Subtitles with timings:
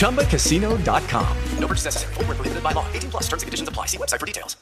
[0.00, 1.36] ChumbaCasino.com.
[1.58, 2.14] No purchase necessary.
[2.14, 2.86] Void where prohibited by law.
[2.92, 3.86] 18 plus terms and conditions apply.
[3.86, 4.56] See website for details.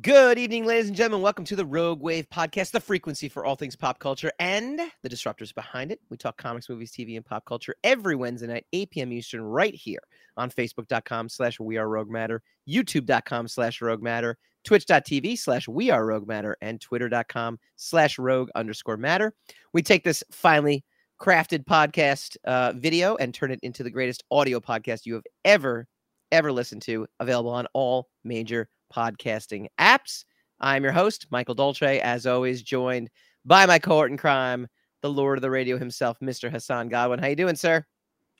[0.00, 1.22] Good evening, ladies and gentlemen.
[1.22, 5.08] Welcome to the Rogue Wave podcast, the frequency for all things pop culture and the
[5.08, 6.00] disruptors behind it.
[6.08, 9.12] We talk comics, movies, TV, and pop culture every Wednesday night, 8 p.m.
[9.12, 10.00] Eastern, right here
[10.38, 16.06] on Facebook.com slash We Are Rogue Matter, YouTube.com slash Rogue Matter, Twitch.tv slash We Are
[16.06, 19.34] Rogue Matter, and Twitter.com slash Rogue underscore Matter.
[19.74, 20.84] We take this finely
[21.20, 25.86] crafted podcast uh, video and turn it into the greatest audio podcast you have ever,
[26.32, 30.24] ever listened to, available on all major podcasting apps.
[30.60, 33.10] I'm your host, Michael Dolce, as always, joined
[33.44, 34.66] by my cohort in crime,
[35.02, 36.50] the Lord of the Radio himself, Mr.
[36.50, 37.18] Hassan Godwin.
[37.18, 37.84] How you doing, sir?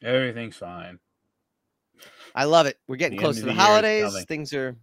[0.02, 0.98] Everything's fine.
[2.34, 2.78] I love it.
[2.86, 4.24] We're getting The close to the the holidays.
[4.24, 4.76] Things are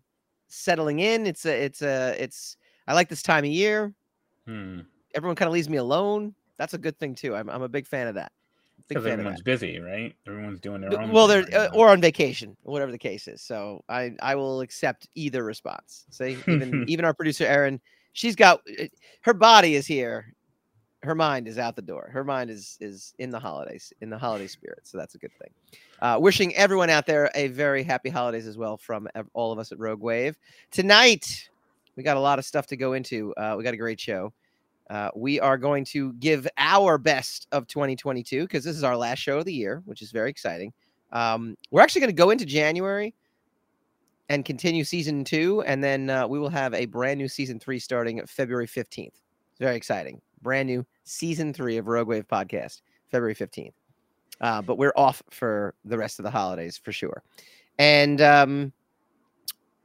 [0.48, 1.28] settling in.
[1.28, 2.58] It's a, it's a, it's.
[2.88, 3.94] I like this time of year.
[4.46, 4.82] Hmm.
[5.14, 6.36] Everyone kind of leaves me alone.
[6.58, 7.36] That's a good thing too.
[7.36, 8.32] I'm, I'm a big fan of that.
[8.88, 10.14] Because everyone's busy, right?
[10.28, 11.12] Everyone's doing their own.
[11.12, 13.42] Well, they're right uh, or on vacation, whatever the case is.
[13.42, 16.06] So I I will accept either response.
[16.12, 17.82] Say even even our producer Erin,
[18.14, 18.86] she's got uh,
[19.22, 20.35] her body is here,
[21.06, 22.10] her mind is out the door.
[22.12, 24.80] Her mind is is in the holidays, in the holiday spirit.
[24.84, 25.50] So that's a good thing.
[26.02, 29.72] Uh, wishing everyone out there a very happy holidays as well from all of us
[29.72, 30.38] at Rogue Wave.
[30.72, 31.50] Tonight,
[31.96, 33.34] we got a lot of stuff to go into.
[33.36, 34.34] Uh, we got a great show.
[34.90, 39.20] Uh, we are going to give our best of 2022 because this is our last
[39.20, 40.72] show of the year, which is very exciting.
[41.12, 43.16] Um, we're actually going to go into January
[44.30, 47.80] and continue season two, and then uh, we will have a brand new season three
[47.80, 49.08] starting February 15th.
[49.08, 50.22] It's very exciting.
[50.46, 53.74] Brand new season three of Rogue Wave podcast, February 15th.
[54.40, 57.24] Uh, but we're off for the rest of the holidays for sure.
[57.80, 58.72] And um,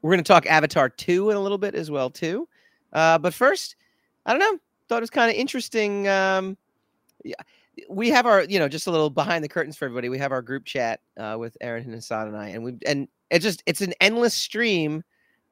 [0.03, 2.47] we're going to talk Avatar 2 in a little bit as well, too.
[2.93, 3.76] Uh, but first,
[4.26, 4.59] I don't know.
[4.88, 6.06] Thought it was kind of interesting.
[6.09, 6.59] Um,
[7.25, 7.34] yeah,
[7.88, 10.10] we have our, you know, just a little behind the curtains for everybody.
[10.10, 13.09] We have our group chat uh, with Aaron and Hassan and I, and we and
[13.31, 15.04] it just it's an endless stream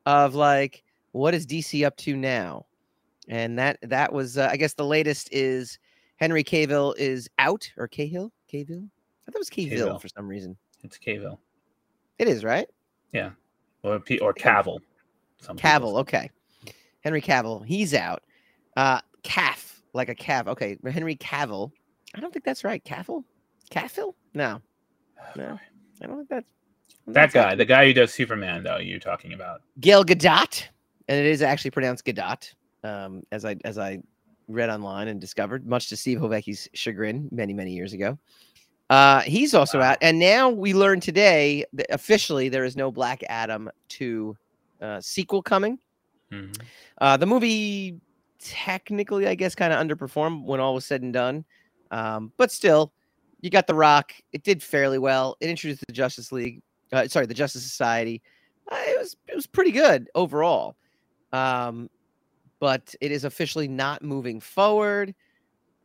[0.06, 0.82] of like
[1.12, 2.66] what is DC up to now,
[3.28, 5.78] and that that was uh, I guess the latest is
[6.16, 8.88] Henry Cavill is out or Cahill Cavill.
[9.26, 10.00] I thought it was Cavill, Cavill.
[10.00, 10.56] for some reason.
[10.82, 11.38] It's Cavill.
[12.18, 12.68] It is right.
[13.12, 13.30] Yeah.
[13.82, 14.78] Or P- or Cavill.
[15.40, 15.98] Some Cavill.
[16.00, 16.30] Okay.
[17.00, 17.64] Henry Cavill.
[17.64, 18.22] He's out.
[18.76, 20.46] Uh, calf like a calf.
[20.48, 20.76] Okay.
[20.90, 21.70] Henry Cavill.
[22.14, 22.82] I don't think that's right.
[22.84, 23.24] Cavill.
[23.70, 24.14] Cavill.
[24.34, 24.60] No.
[25.36, 25.58] No.
[26.00, 26.46] I don't think that's
[27.08, 29.62] That guy, the guy who does Superman, though, you're talking about.
[29.80, 30.62] Gail Gadot,
[31.08, 33.98] and it is actually pronounced Gadot, um, as I as I
[34.48, 38.18] read online and discovered, much to Steve Hovecki's chagrin many many years ago.
[38.90, 39.90] Uh, he's also Wow.
[39.90, 44.36] out, and now we learn today that officially there is no Black Adam two
[44.80, 45.78] uh, sequel coming.
[46.32, 46.58] Mhm.
[46.98, 48.00] Uh, the movie
[48.38, 51.44] technically, I guess, kind of underperformed when all was said and done,
[51.90, 52.92] um, but still,
[53.40, 54.12] you got The Rock.
[54.32, 55.36] It did fairly well.
[55.40, 56.62] It introduced the Justice League.
[56.92, 58.22] Uh, sorry, the Justice Society.
[58.70, 60.76] Uh, it was it was pretty good overall.
[61.32, 61.90] Um,
[62.60, 65.14] but it is officially not moving forward.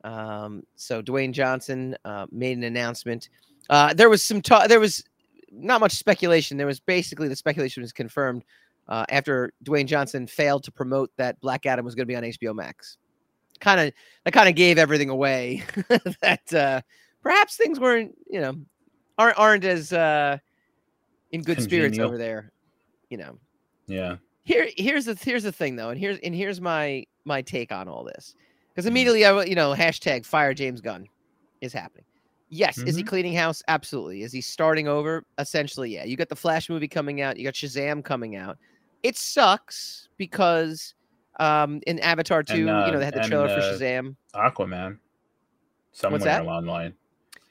[0.03, 3.29] Um, so Dwayne Johnson uh, made an announcement.
[3.69, 4.67] Uh, there was some talk.
[4.67, 5.03] There was
[5.51, 6.57] not much speculation.
[6.57, 8.43] There was basically the speculation was confirmed
[8.87, 12.23] uh, after Dwayne Johnson failed to promote that Black Adam was going to be on
[12.23, 12.97] HBO Max.
[13.59, 13.93] Kind of
[14.25, 15.63] that kind of gave everything away.
[16.21, 16.81] that uh,
[17.21, 18.55] perhaps things weren't you know
[19.17, 20.37] aren't aren't as uh,
[21.31, 22.51] in good spirits over there.
[23.09, 23.39] You know
[23.87, 24.17] Yeah.
[24.43, 27.87] Here here's the here's the thing though and here's and here's my my take on
[27.87, 28.35] all this
[28.69, 28.89] because Mhm.
[28.89, 31.07] immediately i you know hashtag fire james gunn
[31.61, 32.05] is happening
[32.49, 36.35] yes is he cleaning house absolutely is he starting over essentially yeah you got the
[36.35, 38.57] flash movie coming out you got shazam coming out
[39.03, 40.93] it sucks because
[41.39, 44.15] Um, in Avatar 2, uh, you know, they had the and, trailer for uh, Shazam.
[44.35, 44.99] Aquaman.
[45.91, 46.45] Somewhere that?
[46.45, 46.93] online.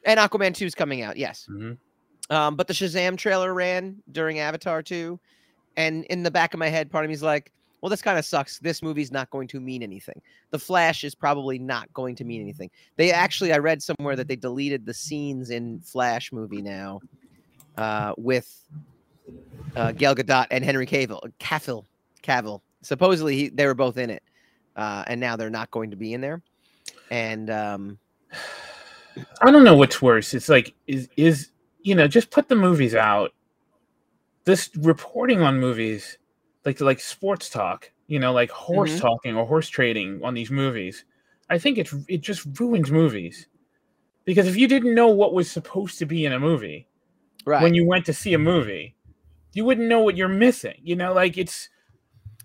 [0.06, 1.48] And Aquaman 2 is coming out, yes.
[1.50, 1.76] Mhm.
[2.30, 5.18] Um, but the Shazam trailer ran during Avatar 2.
[5.76, 8.18] And in the back of my head, part of me is like, well, this kind
[8.18, 8.58] of sucks.
[8.60, 10.20] This movie's not going to mean anything.
[10.50, 12.70] The Flash is probably not going to mean anything.
[12.96, 17.00] They actually, I read somewhere that they deleted the scenes in Flash movie now
[17.76, 18.64] uh, with
[19.74, 21.20] uh, Gal Gadot and Henry Cavill.
[21.40, 21.84] Cavill.
[22.22, 22.60] Cavill.
[22.82, 24.22] Supposedly he, they were both in it.
[24.76, 26.40] Uh, and now they're not going to be in there.
[27.10, 27.98] And um,
[29.42, 30.34] I don't know what's worse.
[30.34, 31.50] It's like is is
[31.82, 33.32] you know just put the movies out.
[34.44, 36.18] This reporting on movies,
[36.64, 39.00] like like sports talk, you know, like horse Mhm.
[39.00, 41.04] talking or horse trading on these movies.
[41.50, 43.46] I think it's it just ruins movies
[44.24, 46.88] because if you didn't know what was supposed to be in a movie
[47.44, 47.62] right.
[47.62, 48.96] when you went to see a movie,
[49.54, 50.76] you wouldn't know what you're missing.
[50.82, 51.68] You know, like it's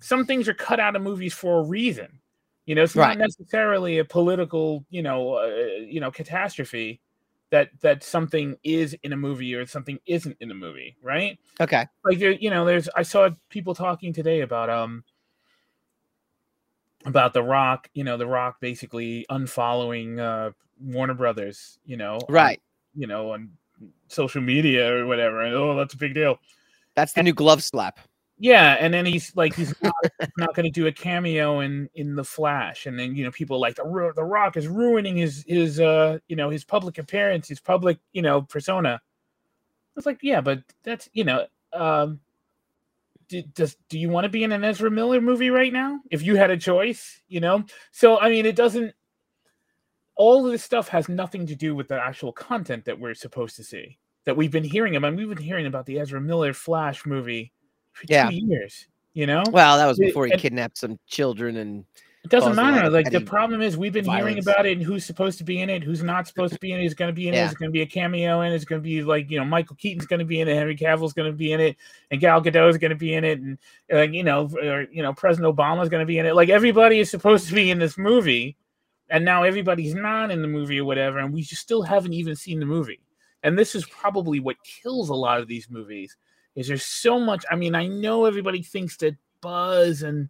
[0.01, 2.19] some things are cut out of movies for a reason.
[2.65, 3.17] You know, it's Right.
[3.17, 5.47] not necessarily a political, you know, uh,
[5.87, 7.01] you know, catastrophe
[7.49, 11.37] that that something is in a movie or something isn't in a movie, right?
[11.61, 11.85] okay.
[12.03, 15.03] Like there, you know, there's I saw people talking today about um
[17.05, 22.25] about The Rock, you know, The Rock basically unfollowing uh Warner Brothers, you know, on-
[22.33, 22.61] Right.
[22.95, 23.51] you know, on
[24.07, 26.39] social media or whatever, and oh, that's a big deal.
[26.95, 27.99] That's the new glove slap.
[28.39, 29.95] Yeah, and then he's like he's not,
[30.37, 33.59] not going to do a cameo in in the Flash, and then you know people
[33.59, 37.59] like the the Rock is ruining his his uh you know his public appearance, his
[37.59, 39.01] public you know persona.
[39.95, 42.19] It's like yeah, but that's you know um.
[43.29, 45.99] Do, does do you want to be in an Ezra Miller movie right now?
[46.09, 47.65] If you had a choice, you know.
[47.91, 48.93] So I mean, it doesn't.
[50.15, 53.57] All of this stuff has nothing to do with the actual content that we're supposed
[53.57, 53.97] to see.
[54.23, 55.07] That we've been hearing about.
[55.07, 57.51] I mean, We've been hearing about the Ezra Miller Flash movie
[57.97, 58.29] for Yeah.
[58.29, 58.87] two years.
[59.13, 61.85] You know, Well, that was It- before he and- kidnapped some children and
[62.23, 62.89] it doesn't caused a lot matter.
[62.89, 65.69] Like the problem is, we've been hearing about it, and who's supposed to be in
[65.69, 67.47] it, who's not supposed to be in it, is going to be in it, Yeah.
[67.47, 69.45] is going to be a cameo in it, it's going to be like you know
[69.45, 71.77] Michael Keaton's going to be in it, Henry Cavill's going to be in it,
[72.11, 73.57] and Gal Gadot's going to be in it, and
[73.89, 76.35] like you know, or, you know, President Obama's going to be in it.
[76.35, 78.55] Like everybody is supposed to be in this movie,
[79.09, 82.35] and now everybody's not in the movie or whatever, and we just still haven't even
[82.35, 82.99] seen the movie.
[83.43, 86.17] And this is probably what kills a lot of these movies.
[86.57, 87.45] Is there's so much?
[87.49, 90.27] I mean, I know everybody thinks that buzz and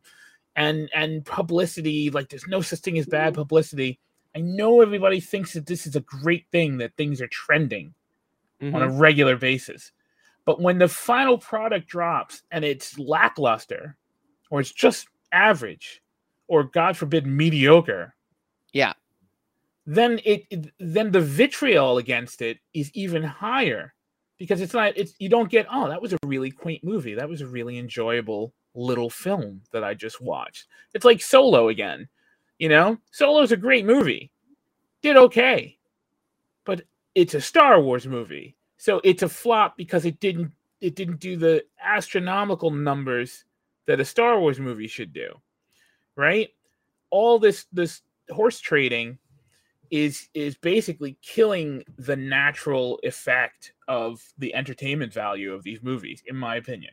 [0.58, 4.00] and and publicity like there's no such thing as bad publicity
[4.36, 7.94] i know everybody thinks that this is a great thing that things are trending
[8.62, 9.00] on a Mhm.
[9.00, 9.92] regular basis
[10.46, 13.96] but when the final product drops and it's lackluster
[14.50, 16.02] or it's just average
[16.48, 18.14] or god forbid mediocre
[18.74, 18.94] Yeah.
[19.86, 23.94] then it, it then the vitriol against it is even higher
[24.38, 27.16] because it's not it's you don't get oh that was a really quaint movie.
[27.16, 30.68] That was a really enjoyable little film that i just watched.
[30.94, 32.08] It's like solo again
[32.58, 32.98] you know?
[33.12, 34.32] Solo's a great movie.
[35.02, 35.78] Did okay.
[36.66, 36.84] But
[37.16, 38.56] it's a star wars movie.
[38.78, 40.52] So it's a flop because it didn't
[40.82, 43.46] it didn't do the astronomical numbers
[43.88, 45.34] that a star wars movie should do
[46.16, 46.50] right?
[47.10, 49.18] All this this horse trading
[49.92, 56.36] is is basically killing the natural effect of the entertainment value of these movies, in
[56.36, 56.92] my opinion.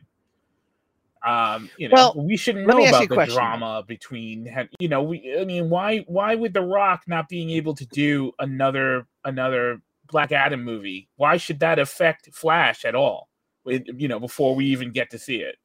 [1.25, 3.35] Um, you know, Well, we shouldn't know me ask you about the question.
[3.35, 5.35] drama between, you know, we.
[5.39, 10.31] I mean, why why would The Rock not being able to do another another Black
[10.31, 11.09] Adam movie?
[11.15, 13.29] Why should that affect Flash at all?
[13.63, 15.55] With you know, before we even get to see it.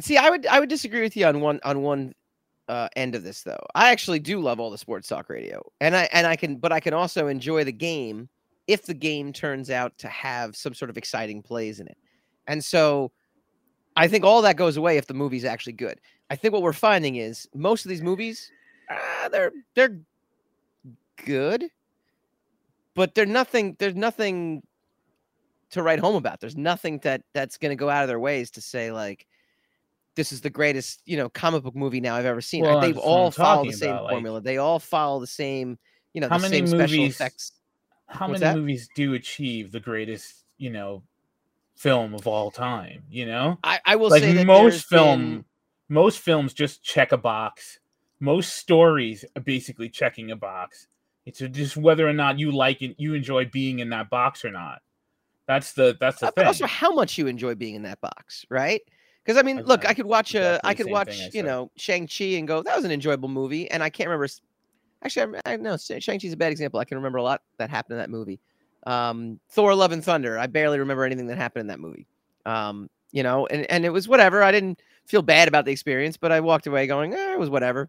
[0.00, 2.14] See, I would I would disagree with you on one on one
[2.68, 3.64] uh, end of this though.
[3.74, 6.72] I actually do love all the sports talk radio, and I and I can, but
[6.72, 8.28] I can also enjoy the game
[8.66, 11.96] if the game turns out to have some sort of exciting plays in it.
[12.46, 13.12] And so,
[13.96, 16.00] I think all that goes away if the movie's actually good.
[16.30, 18.50] I think what we're finding is most of these movies,
[18.88, 19.98] uh, they're they're
[21.24, 21.66] good,
[22.94, 23.76] but they're nothing.
[23.78, 24.62] There's nothing
[25.70, 26.40] to write home about.
[26.40, 29.26] There's nothing that that's going to go out of their ways to say like
[30.14, 32.62] this is the greatest, you know, comic book movie now I've ever seen.
[32.62, 34.40] Well, they all follow the same about, like- formula.
[34.40, 35.78] They all follow the same,
[36.12, 37.52] you know, How the many same special effects.
[38.08, 38.58] How What's many that?
[38.58, 41.02] movies do achieve the greatest, you know,
[41.76, 43.04] film of all time?
[43.08, 45.44] You know, I, I will like say that most film been-
[45.88, 47.78] most films just check a box
[48.20, 50.86] most stories are basically checking a box
[51.26, 54.50] it's just whether or not you like it you enjoy being in that box or
[54.52, 54.80] not
[55.46, 58.46] that's the that's the uh, thing also how much you enjoy being in that box,
[58.48, 58.80] right?
[59.24, 61.16] Because I mean, I- look, I- I could watch a, exactly I the could watch,
[61.16, 63.90] thing I you know, Shang Chi and go, that was an enjoyable movie, and I
[63.90, 64.28] can't remember.
[65.04, 66.78] Actually, I, I know Shang Chi's a bad example.
[66.80, 68.40] I can remember a lot that happened in that movie.
[68.86, 70.38] Um, Thor: Love and Thunder.
[70.38, 72.06] I barely remember anything that happened in that movie.
[72.46, 74.42] Um, you know, and and it was whatever.
[74.42, 77.50] I didn't feel bad about the experience, but I walked away going, eh, it was
[77.50, 77.88] whatever.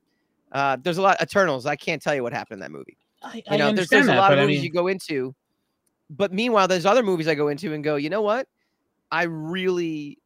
[0.52, 1.66] Uh, there's a lot Eternals.
[1.66, 2.98] I can't tell you what happened in that movie.
[3.24, 4.72] I, You I know, there's, understand there's a lot of but I movies mean, you
[4.72, 5.34] go into,
[6.10, 8.48] but meanwhile, there's other movies I go into and go, you know what?
[9.12, 10.18] I really,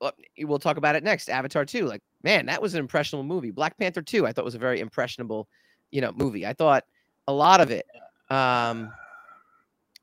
[0.00, 1.28] well, we'll talk about it next.
[1.28, 1.86] Avatar 2.
[1.86, 3.50] Like, man, that was an impressionable movie.
[3.50, 5.48] Black Panther 2, I thought was a very impressionable,
[5.90, 6.46] you know, movie.
[6.46, 6.84] I thought
[7.28, 7.86] a lot of it.
[8.30, 8.92] Um,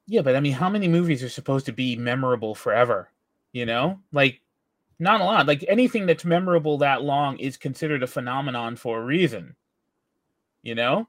[0.05, 3.09] Yeah, but I mean, how many movies are supposed to be memorable forever?
[3.53, 4.41] You know, like
[4.99, 5.47] not a lot.
[5.47, 9.55] Like anything that's memorable that long is considered a phenomenon for a reason.
[10.61, 11.07] You know,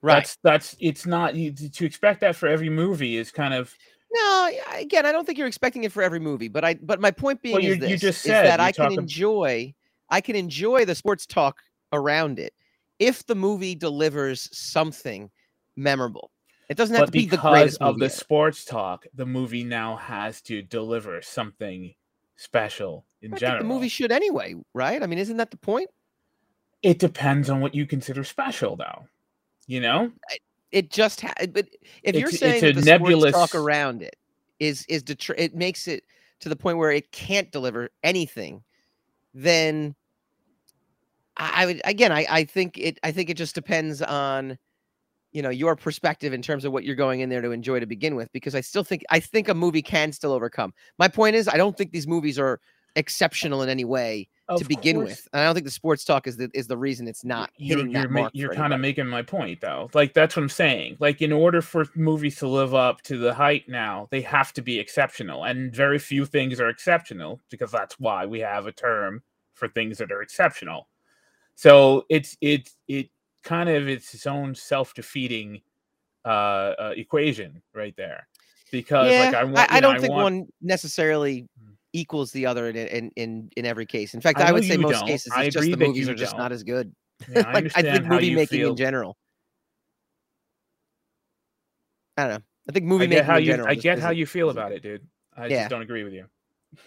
[0.00, 0.16] right.
[0.16, 3.74] That's that's it's not to expect that for every movie is kind of
[4.10, 7.10] No, again, I don't think you're expecting it for every movie, but I but my
[7.10, 9.74] point being Well, is this you just said that I can enjoy
[10.08, 11.58] I can enjoy the sports talk
[11.92, 12.54] around it
[12.98, 15.30] if the movie delivers something
[15.76, 16.30] memorable.
[16.68, 18.14] It doesn't have but to be the greatest of the ever.
[18.14, 21.94] sports talk, the movie now has to deliver something
[22.36, 23.60] special in I general.
[23.60, 25.02] the movie should anyway, right?
[25.02, 25.88] I mean, isn't that the point?
[26.82, 29.06] It depends on what you consider special, though.
[29.66, 30.12] You know,
[30.72, 31.68] It just ha- but
[32.02, 34.16] if you're It's- it's saying a the nebulous- talk around it
[34.58, 36.04] is is detr- it makes it
[36.40, 38.62] to the point where it can't deliver anything,
[39.34, 39.94] then
[41.36, 44.58] I, I would again I, I think it I think it just depends on
[45.32, 47.86] you know your perspective in terms of what you're going in there to enjoy to
[47.86, 50.72] begin with because I still think I think a movie can still overcome.
[50.98, 52.60] My point is I don't think these movies are
[52.96, 55.28] exceptional in any way to begin course- with.
[55.32, 57.78] And I don't think the sports talk is the is the reason it's not you're,
[57.78, 58.32] hitting you're, that ma- mark.
[58.34, 61.60] you're kind of making my point though like that's what i'm saying like in order
[61.60, 65.74] for movies to live up to the height now they have to be exceptional and
[65.74, 69.22] very few things are exceptional because that's why we have a term
[69.54, 70.88] for things that are exceptional
[71.54, 73.10] so it's it's it
[73.42, 75.60] kind of it's its own self-defeating
[76.24, 76.28] uh,
[76.78, 78.26] uh equation right there
[78.72, 81.48] because yeah, like i want I, know, don't think want- one necessarily
[81.92, 84.14] equals the other in in in, in every case.
[84.14, 85.06] In fact, I I, would say most don't.
[85.06, 86.40] cases it's just the movies are just don't.
[86.40, 86.94] not as good.
[87.30, 88.70] yeah, I, like I think movie making feel.
[88.70, 89.16] in general.
[92.16, 92.42] I don't know.
[92.68, 93.68] I think movie I making how in you general.
[93.68, 95.06] I get how you feel about it, dude.
[95.36, 95.58] I Yeah.
[95.60, 96.26] just don't agree with you.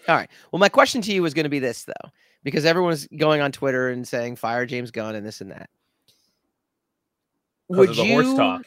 [0.08, 0.30] All right.
[0.52, 2.10] Well, my question to you was going to be this though,
[2.44, 5.68] because everyone's going on Twitter and saying fire James Gunn and this and that.
[7.68, 8.62] because of the horse talk.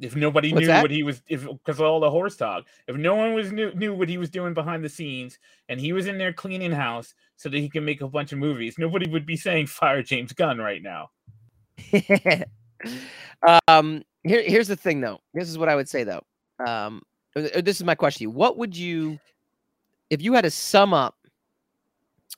[0.00, 0.82] If nobody What's knew that?
[0.82, 3.72] what he was, if because of all the horse talk, if no one was knew,
[3.74, 5.38] knew what he was doing behind the scenes,
[5.68, 8.38] and he was in there cleaning house so that he can make a bunch of
[8.38, 11.10] movies, nobody would be saying fire James Gunn right now.
[13.68, 15.18] um, here, here's the thing, though.
[15.34, 16.22] This is what I would say, though.
[16.64, 17.02] Um,
[17.34, 18.30] uh, uh, this is my question to you.
[18.30, 19.18] What would you,
[20.10, 21.16] if you had to sum up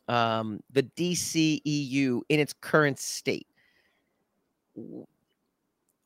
[0.09, 3.47] um, the DCEU in its current state?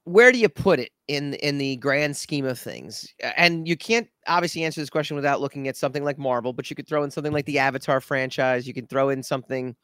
[0.04, 3.08] Where do you put it in in the grand scheme of things?
[3.36, 6.76] And you can't obviously answer this question without looking at something like Marvel, but you
[6.76, 8.66] could throw in something like the Avatar franchise.
[8.66, 9.74] You can throw in something,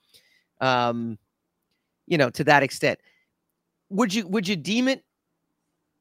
[0.61, 1.19] um,
[2.07, 2.99] you know, to that extent
[3.91, 5.05] would you would you deem it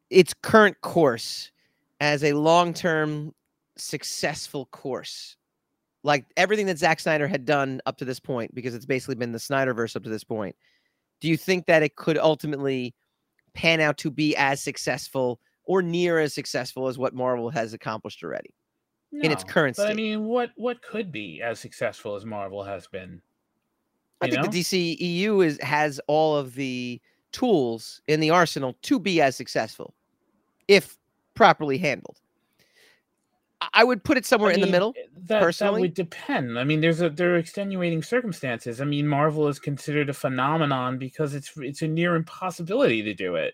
[0.09, 1.51] its current course
[1.99, 3.33] as a long-term
[3.75, 5.35] successful course
[6.03, 9.33] like everything that Zack Snyder had done up to this point because it's basically been
[9.33, 10.55] the Snyderverse up to this point
[11.19, 12.93] do you think that it could ultimately
[13.53, 18.23] pan out to be as successful or near as successful as what Marvel has accomplished
[18.23, 18.53] already
[19.11, 22.63] in its No, current But I mean, what what could be as successful as Marvel
[22.63, 23.21] has been?
[24.21, 24.49] I think know?
[24.49, 27.01] the DCEU is has all of the
[27.31, 29.93] tools in the arsenal to be as successful
[30.67, 30.97] if
[31.35, 32.19] properly handled.
[33.73, 34.93] I- would put it somewhere I in the middle.
[34.97, 36.57] Eh, that, that would depend.
[36.57, 38.81] I mean, there's a there are extenuating circumstances.
[38.81, 43.35] I mean, Marvel is considered a phenomenon because it's it's a near impossibility to do
[43.35, 43.53] it.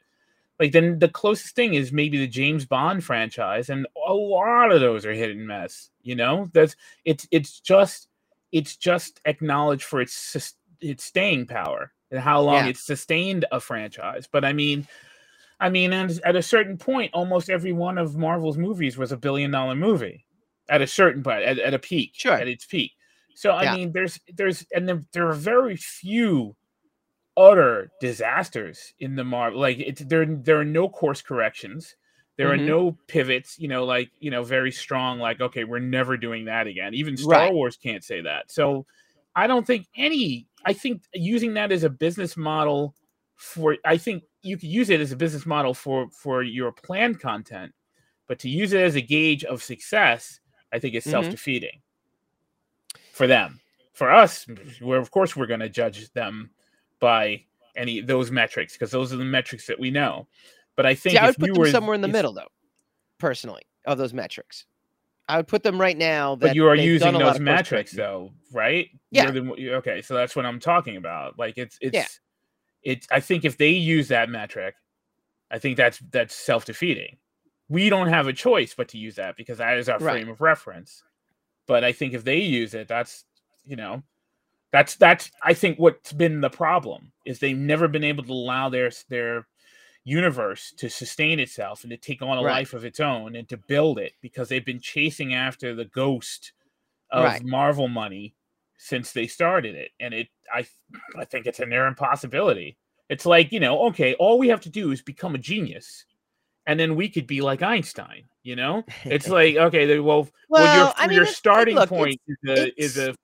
[0.59, 4.79] Like then the closest thing is maybe the James Bond franchise, and a lot of
[4.79, 5.89] those are hit and miss.
[6.03, 8.07] You know, that's it's it's just
[8.51, 12.67] it's just acknowledged for its its staying power and how long Yeah.
[12.67, 14.29] it's sustained a franchise.
[14.31, 14.87] But I mean,
[15.59, 19.17] I mean, and at a certain point, almost every one of Marvel's movies was a
[19.17, 20.25] billion dollar movie
[20.69, 22.33] at a certain point, at, at a peak, Sure.
[22.33, 22.91] at its peak.
[23.35, 23.73] So I Yeah.
[23.73, 26.55] mean, there's there's and there, there are very few
[27.37, 29.59] utter disasters in the Marvel.
[29.59, 31.95] Like it's there there are no course corrections.
[32.37, 32.53] There Mhm.
[32.53, 35.19] are no pivots, you know, like you know, very strong.
[35.19, 36.93] Like okay, we're never doing that again.
[36.93, 37.53] Even Star Right.
[37.53, 38.51] Wars can't say that.
[38.51, 38.85] So
[39.35, 40.47] I don't think any.
[40.65, 42.95] I think using that as a business model
[43.35, 47.19] for I think you could use it as a business model for for your planned
[47.19, 47.73] content,
[48.27, 50.39] but to use it as a gauge of success,
[50.71, 51.11] I think it's Mhm.
[51.11, 51.81] self-defeating
[53.11, 53.59] for them.
[53.93, 54.45] For us,
[54.81, 56.51] we're of course we're going to judge them
[56.99, 57.43] by
[57.75, 60.27] any those metrics because those are the metrics that we know.
[60.75, 62.33] But I think See, I if would put you them were somewhere in the middle,
[62.33, 62.49] though,
[63.17, 64.65] personally, of those metrics.
[65.27, 66.35] I would put them right now.
[66.35, 68.89] but you are using done a lot those metrics though, right?
[69.11, 69.31] Yeah.
[69.31, 71.39] The- okay, so that's what I'm talking about.
[71.39, 72.19] Like it's it's
[72.85, 73.07] it's.
[73.11, 74.75] I think if they use that metric,
[75.51, 77.17] I think that's that's self defeating.
[77.69, 80.21] We don't have a choice but to use that because that is our Right.
[80.21, 81.03] frame of reference.
[81.67, 83.25] But I think if they use it, that's
[83.65, 84.03] you know,
[84.73, 88.69] that's that's I think what's been the problem is they've never been able to allow
[88.69, 89.47] their their
[90.05, 92.43] universe to sustain itself and to take on a Right.
[92.43, 96.53] life of its own and to build it because they've been chasing after the ghost
[97.11, 97.43] of Right.
[97.43, 98.35] Marvel money
[98.77, 100.65] since they started it and it I
[101.17, 102.77] I think it's a near impossibility.
[103.09, 106.05] It's like, you know, okay, all we have to do is become a genius
[106.67, 108.83] and then we could be like Einstein, you know?
[109.03, 112.81] It's like, okay, well, well, Well, your, I mean, your starting look, point is a,
[112.81, 113.15] is a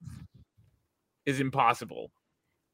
[1.26, 2.10] is impossible.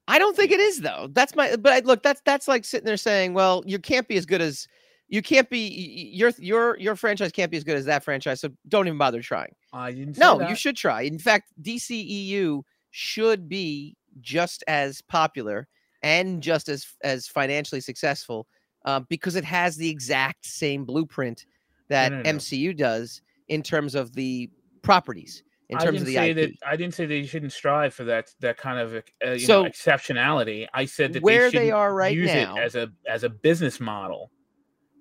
[0.06, 1.08] I don't think it is though.
[1.12, 1.56] That's my.
[1.56, 4.40] But I, look, that's that's like sitting there saying, well, you can't be as good
[4.40, 4.66] as
[5.08, 6.10] you can't be.
[6.14, 8.40] Your your your franchise can't be as good as that franchise.
[8.40, 9.54] So don't even bother trying.
[9.72, 10.50] I didn't No, that.
[10.50, 11.02] you should try.
[11.02, 15.66] In fact, DCEU should be just as popular
[16.02, 18.46] and just as as financially successful
[18.84, 21.46] uh, because it has the exact same blueprint
[21.88, 22.30] that no, no.
[22.34, 24.50] MCU does in terms of the
[24.82, 26.36] properties, in I terms of didn't the say IP.
[26.36, 28.94] that I didn't say they shouldn't strive for that that kind of
[29.26, 30.66] uh, you So, know, exceptionality.
[30.74, 33.28] I said that where they, they are right use now- it as a as a
[33.30, 34.30] business model.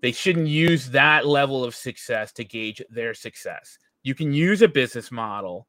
[0.01, 3.77] They shouldn't use that level of success to gauge their success.
[4.03, 5.67] You can use a business model,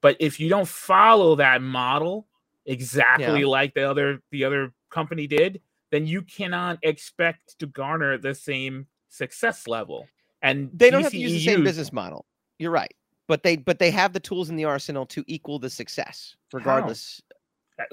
[0.00, 2.26] but if you don't follow that model
[2.66, 8.34] exactly like the other the other company did, then you cannot expect to garner the
[8.34, 10.06] same success level.
[10.42, 12.26] And they don't have to use the same business model.
[12.58, 12.92] You're right,
[13.26, 17.20] but they but they have the tools in the arsenal to equal the success, regardless.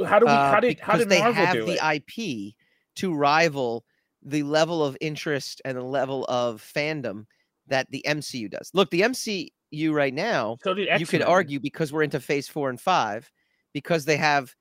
[0.05, 0.31] How do we?
[0.31, 0.79] uh, How did?
[0.79, 2.03] How because did they have do the it?
[2.09, 2.53] IP
[2.95, 3.83] to rival
[4.23, 7.25] the level of interest and the level of fandom
[7.67, 8.69] that the MCU does.
[8.73, 9.49] Look, the MCU
[9.91, 13.31] right now, so you could argue because we're into Phase Four and Five,
[13.73, 14.53] because they have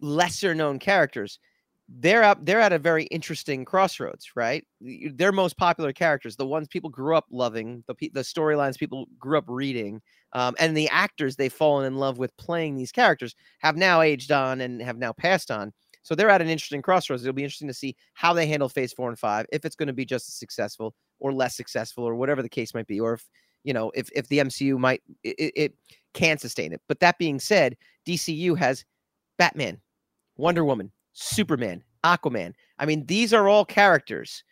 [0.00, 1.38] lesser known characters.
[1.88, 2.38] They're up.
[2.42, 4.66] They're at a very interesting crossroads, right?
[4.80, 9.36] Their most popular characters, the ones people grew up loving, the the storylines people grew
[9.36, 10.00] up reading,
[10.32, 14.32] um, and the actors they've fallen in love with playing these characters have now aged
[14.32, 15.72] on and have now passed on.
[16.04, 17.24] So they're at an interesting crossroads.
[17.24, 19.88] It'll be interesting to see how they handle Phase Four and Five, if it's going
[19.88, 23.14] to be just as successful or less successful, or whatever the case might be, or
[23.14, 23.24] if
[23.64, 25.74] you know if if the MCU might it, it-
[26.14, 26.80] can sustain it.
[26.86, 28.84] But that being said, DCU has
[29.36, 29.80] Batman,
[30.36, 32.54] Wonder Woman, Superman, Aquaman.
[32.78, 34.44] I mean, these are all characters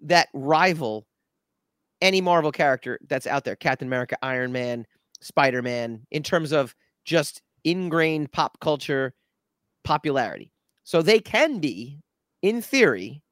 [0.00, 1.06] that rival
[2.00, 3.56] any Marvel character that's out there.
[3.56, 4.86] Captain America, Iron Man,
[5.20, 9.14] Spider Man, in terms of just ingrained pop culture
[9.84, 10.51] popularity.
[10.92, 12.00] So they can be,
[12.42, 13.22] in theory,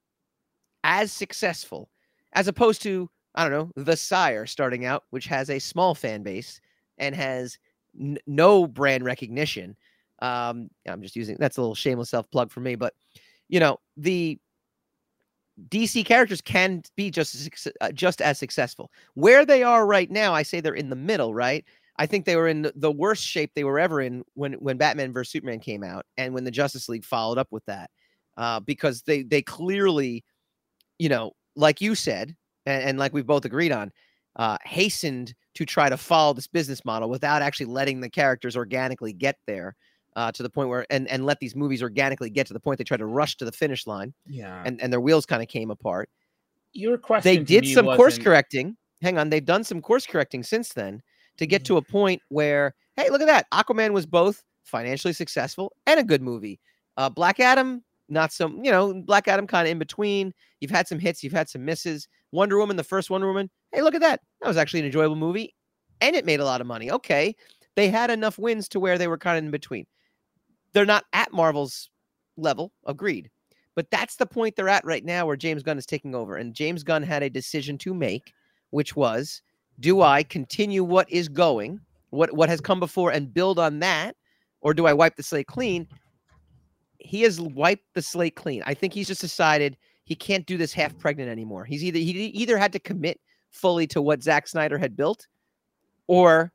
[0.83, 1.91] as successful
[2.33, 6.23] as opposed to, I don't know, The Sire starting out, which has a small fan
[6.23, 6.59] base
[6.97, 7.59] and has
[8.01, 9.77] n- no brand recognition.
[10.23, 12.95] Um, I'm just using that's a little shameless self plug for me, but
[13.51, 14.39] you know, the
[15.69, 18.91] DC characters can be just as, uh, just as successful.
[19.15, 21.65] Where they are right now, I say they're in the middle, right?
[22.01, 25.13] I think they were in the- worst shape they were ever in when when Batman
[25.13, 27.91] vs Superman came out, and when the Justice League followed up with that,
[28.39, 30.25] uh, because they they clearly,
[30.99, 32.35] you know, like you said,
[32.67, 33.93] and, and like we've both agreed on,
[34.37, 39.13] uh, hastened to try to follow this business model without actually letting the characters organically
[39.13, 39.77] get there
[40.17, 42.79] uh, to the point where and and let these movies organically get to the point
[42.79, 44.63] they tried to rush to the finish line Yeah.
[44.65, 46.09] and and their wheels kind of came apart.
[46.73, 47.31] your question.
[47.31, 48.77] They did me some course wasn't- correcting.
[49.03, 51.03] Hang on, they've done some course correcting since then
[51.41, 51.75] to get Mm-hmm.
[51.75, 53.47] to a point where, hey, look at that.
[53.53, 56.61] Aquaman was both financially successful and a good movie.
[56.97, 60.33] Uh, Black Adam, not so, you know, Black Adam kind of in between.
[60.61, 62.07] You've had some hits, you've had some misses.
[62.33, 64.21] Wonder Woman, the first Wonder Woman, hey, look at that.
[64.41, 65.55] That was actually an enjoyable movie
[66.01, 66.91] and it made a lot of money.
[66.91, 67.35] Okay.
[67.77, 69.87] They had enough wins to where they were kind of in between.
[70.73, 71.89] They're not at Marvel's
[72.37, 73.31] level, agreed.
[73.77, 76.37] But that's the point they're at right now where James Gunn is taking over.
[76.37, 78.35] And James Gunn had a decision to make,
[78.71, 79.43] which was
[79.81, 84.15] do I continue what is going, what, what has come before, and build on that,
[84.61, 85.89] or do I wipe the slate clean?
[86.99, 88.63] He has wiped the slate clean.
[88.67, 91.65] I think he's just decided he can't do this half pregnant anymore.
[91.65, 95.27] He's either he either had to commit fully to what Zack Snyder had built
[96.07, 96.53] or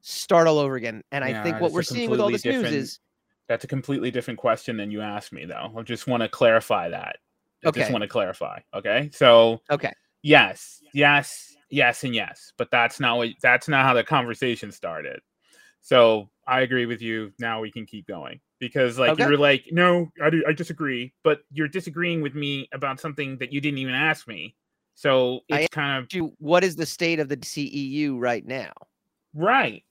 [0.00, 1.02] start all over again.
[1.10, 3.00] And I think what we're seeing with all this news is
[3.48, 5.72] That's a completely different question than you asked me, though.
[5.76, 7.16] I just want to clarify that.
[7.64, 8.60] I just want to clarify.
[8.74, 9.10] Okay.
[9.12, 9.92] So okay.
[10.22, 12.52] yes, yes, yes, and yes.
[12.56, 15.20] But that's not what that's not how the conversation started.
[15.80, 17.32] So I agree with you.
[17.38, 19.24] Now we can keep going because, like, Okay.
[19.24, 23.52] you're like, "No, I, do, I disagree," but you're disagreeing with me about something that
[23.52, 24.54] you didn't even ask me.
[24.94, 28.72] So I it's kind of you what is the state of the CEU right now?
[29.34, 29.84] right.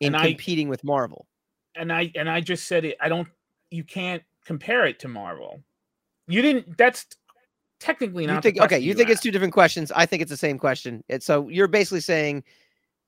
[0.00, 1.26] in And I- competing with Marvel.
[1.74, 2.96] and I and I just said it.
[3.00, 3.26] I don't.
[3.70, 5.62] You can't compare it to Marvel.
[6.28, 6.78] You didn't.
[6.78, 7.06] That's
[7.80, 8.36] technically not.
[8.36, 8.78] You think okay?
[8.78, 9.92] You think it's two different questions.
[9.92, 11.02] I think it's the same question.
[11.08, 12.44] It's so you're basically saying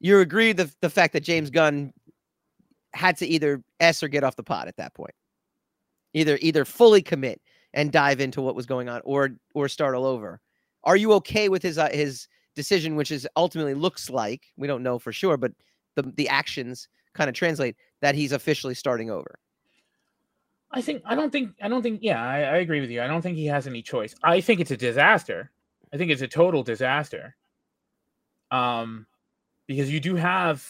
[0.01, 1.93] you agree the the fact that James Gunn
[2.93, 5.15] had to either s or get off the pot at that point.
[6.15, 7.41] Either either fully commit
[7.73, 10.41] and dive into what was going on, or or start all over.
[10.85, 14.83] Are you okay with his uh, his decision, which is ultimately looks like we don't
[14.83, 15.53] know for sure, but
[15.97, 19.39] the the actions kind of translate that he's officially starting over.
[20.73, 21.03] I think.
[21.05, 21.55] I don't think.
[21.61, 22.01] I don't think.
[22.03, 23.03] Yeah, I, I agree with you.
[23.03, 24.15] I don't think he has any choice.
[24.23, 25.51] I think it's a disaster.
[25.93, 27.37] I think it's a total disaster.
[28.51, 29.07] Um,
[29.67, 30.65] because you do have.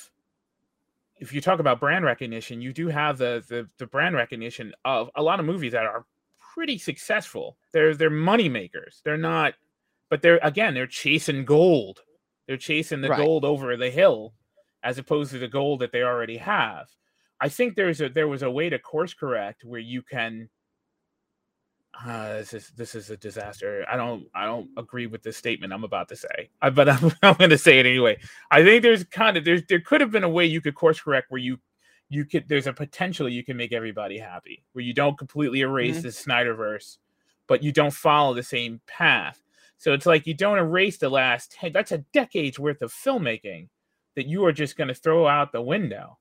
[1.19, 5.11] If you talk about brand recognition, you do have the, the the brand recognition of
[5.17, 6.07] a lot of movies that are
[6.55, 7.59] pretty successful.
[7.73, 9.03] They're they're money makers.
[9.05, 9.53] They're not,
[10.09, 12.01] but they're again they're chasing gold.
[12.47, 13.19] They're chasing the Right.
[13.19, 14.33] gold over the hill,
[14.83, 16.89] as opposed to the gold that they already have.
[17.41, 20.49] I think there's a there was a way to course correct where you can.
[22.07, 23.85] Uh, this is this is a disaster.
[23.91, 27.11] I don't I don't agree with the statement I'm about to say, I, but I'm,
[27.23, 28.19] I'm going to say it anyway.
[28.51, 31.01] I think there's kind of there's there could have been a way you could course
[31.01, 31.59] correct where you
[32.09, 35.99] you could there's a potential you can make everybody happy where you don't completely erase
[35.99, 36.03] Mhm.
[36.03, 36.99] the Snyderverse,
[37.49, 39.43] but you don't follow the same path.
[39.77, 43.69] So it's like you don't erase the last 10, that's a decade's worth of filmmaking
[44.15, 46.19] that you are just going to throw out the window.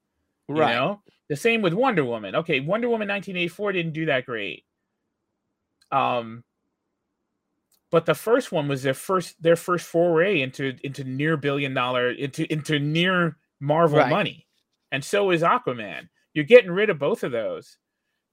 [0.71, 2.35] You know, the same with Wonder Woman.
[2.35, 4.65] Okay, Wonder Woman 1984 didn't do that great.
[5.91, 6.43] Um,
[7.91, 12.11] but the first one was their first their first foray into into near billion dollar
[12.11, 14.09] into into near Marvel Right.
[14.09, 14.47] money,
[14.91, 16.07] and so is Aquaman.
[16.33, 17.77] You're getting rid of both of those.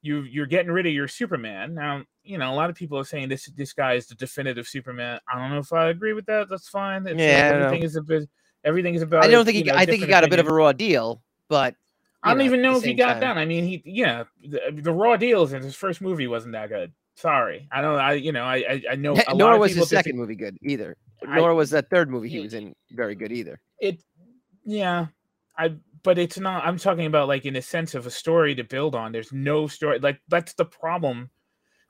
[0.02, 2.05] You you're getting rid of your Superman now.
[2.22, 5.20] You know a lot of people are saying this this guy is the definitive Superman.
[5.33, 6.48] I don't know if I agree with that.
[6.50, 7.07] That's fine.
[7.07, 8.29] It's, Yeah, I everything is a bit.
[8.62, 9.24] Everything is about.
[9.24, 9.61] I don't think he.
[9.64, 11.74] you know, I think he got a bit of a raw deal, but
[12.22, 13.38] I don't know, even know if he got time- done.
[13.38, 16.92] I mean, he yeah, the, the raw deals in his first movie wasn't that good.
[17.14, 17.98] Sorry, I don't.
[17.98, 19.12] I you know I I, I know.
[19.29, 20.96] A lot Nor of was his second movie good either.
[21.26, 23.61] I- Nor was that third movie he was in very good either.
[23.81, 24.00] It,
[24.64, 25.07] yeah,
[25.59, 25.74] I.
[26.02, 26.64] But it's not.
[26.64, 29.11] I'm talking about like in a sense of a story to build on.
[29.12, 29.98] There's no story.
[29.98, 31.31] Like that's the problem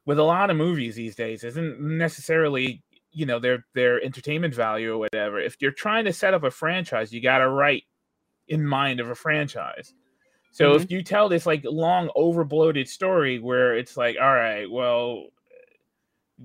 [0.07, 1.45] with a lot of movies these days.
[1.45, 5.39] Isn't necessarily you know their their entertainment value or whatever.
[5.41, 7.83] If you're trying to set up a franchise, you got to write
[8.49, 9.93] in mind of a franchise.
[10.57, 10.95] So if mm-hmm.
[10.95, 15.27] you tell this like long overbloated story where it's like, all right, well,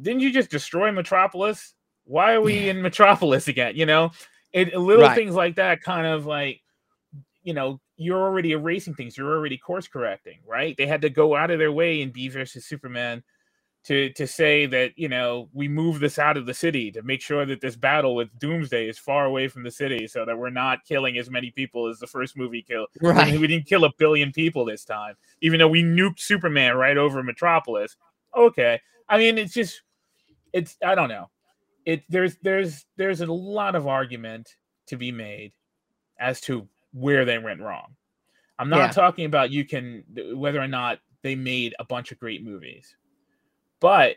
[0.01, 1.75] didn't you just destroy Metropolis?
[2.03, 3.77] Why are we in Metropolis again?
[3.77, 4.11] You know,
[4.51, 5.15] it little Right.
[5.15, 6.59] things like that kind of like,
[7.43, 9.17] you know, you're already erasing things.
[9.17, 10.75] You're already course correcting, right?
[10.75, 13.23] They had to go out of their way in B versus Superman
[13.85, 17.21] to to say that you know we move this out of the city to make
[17.21, 20.49] sure that this battle with Doomsday is far away from the city, so that we're
[20.51, 22.87] not killing as many people as the first movie killed.
[23.01, 23.39] Right.
[23.39, 27.23] We didn't kill a billion people this time, even though we nuked Superman right over
[27.23, 27.95] Metropolis.
[28.37, 29.81] Okay, I mean it's just
[30.53, 31.29] it's I don't know.
[31.85, 34.55] It there's there's there's a lot of argument
[34.87, 35.53] to be made
[36.19, 37.95] as to where they went wrong.
[38.59, 38.87] I'm not Yeah.
[38.89, 40.03] talking about you can
[40.35, 42.95] whether or not they made a bunch of great movies.
[43.81, 44.15] But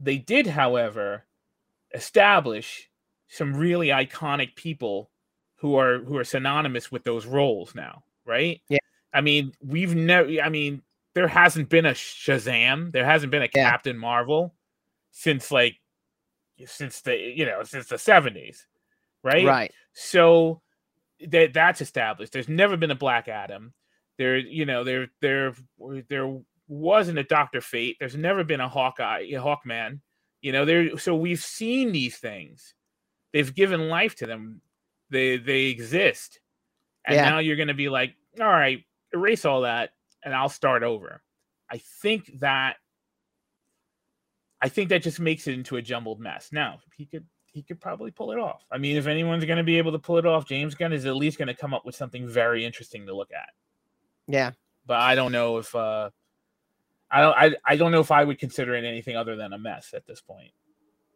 [0.00, 1.26] they did, however,
[1.92, 2.88] establish
[3.28, 5.10] some really iconic people
[5.56, 8.62] who are who are synonymous with those roles now, right?
[8.70, 8.78] Yeah.
[9.12, 10.82] I mean, we've never I mean,
[11.14, 13.70] there hasn't been a Shazam, there hasn't been a Yeah.
[13.70, 14.54] Captain Marvel
[15.10, 15.76] since like
[16.64, 18.64] since the you know, since the 70s.
[19.24, 19.44] Right?
[19.44, 19.72] Right.
[19.92, 20.62] So
[21.26, 22.32] that that's established.
[22.32, 23.74] There's never been a Black Adam.
[24.16, 25.54] There, you know, there there
[26.08, 27.96] there wasn't a Doctor Fate.
[27.98, 30.00] There's never been a Hawkeye, a Hawkman.
[30.40, 30.96] You know, there.
[30.98, 32.74] So we've seen these things.
[33.32, 34.60] They've given life to them.
[35.10, 36.40] They they exist.
[37.04, 37.30] And Yeah.
[37.30, 39.90] now you're going to be like, all right, erase all that,
[40.24, 41.22] and I'll start over.
[41.70, 42.76] I think that.
[44.60, 46.50] I think that just makes it into a jumbled mess.
[46.52, 48.64] Now he could he could probably pull it off.
[48.70, 51.06] I mean, if anyone's going to be able to pull it off, James Gunn is
[51.06, 53.50] at least going to come up with something very interesting to look at.
[54.26, 54.52] Yeah.
[54.86, 56.10] But I don't know if uh,
[57.10, 59.58] I don't I, I don't know if I would consider it anything other than a
[59.58, 60.50] mess at this point.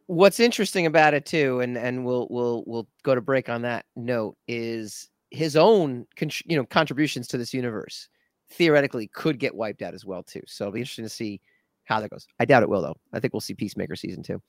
[0.07, 3.87] What's interesting about it too, and and we'll we'll we'll go to break on that
[3.96, 6.07] note is his own
[6.46, 8.09] you know contributions to this universe
[8.50, 10.42] theoretically could get wiped out as well too.
[10.46, 11.40] So it'll be interesting to see
[11.85, 12.26] how that goes.
[12.38, 12.96] I doubt it will though.
[13.12, 14.40] I think we'll see Peacemaker season two.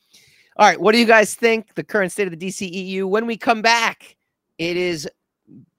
[0.58, 1.74] All right, what do you guys think?
[1.74, 3.06] The current state of the DCEU.
[3.06, 4.16] When we come back,
[4.60, 5.10] it is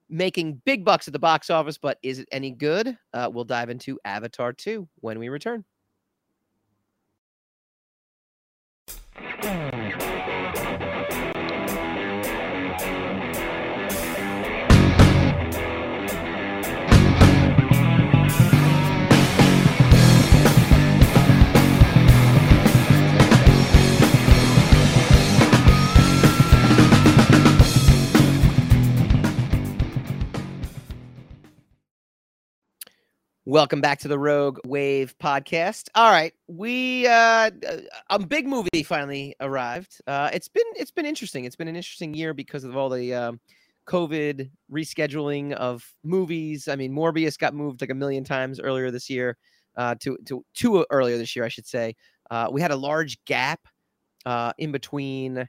[0.09, 2.97] making big bucks at the box office, but is it any good?
[3.13, 5.65] Uh, we'll dive into Avatar 2 when we return.
[33.47, 35.89] Welcome back to the Rogue Wave podcast.
[35.93, 37.51] All right, we uh,
[38.09, 40.01] a big movie finally arrived.
[40.07, 41.45] Uh, it's been it's been interesting.
[41.45, 43.39] It's been an interesting year because of all the um,
[43.87, 46.67] COVID rescheduling of movies.
[46.67, 49.37] I mean, Morbius got moved like a million times earlier this year,
[49.77, 51.95] uh, to to to earlier this year, I should say.
[52.31, 53.59] Uh, we had a large gap
[54.25, 55.47] uh, in between.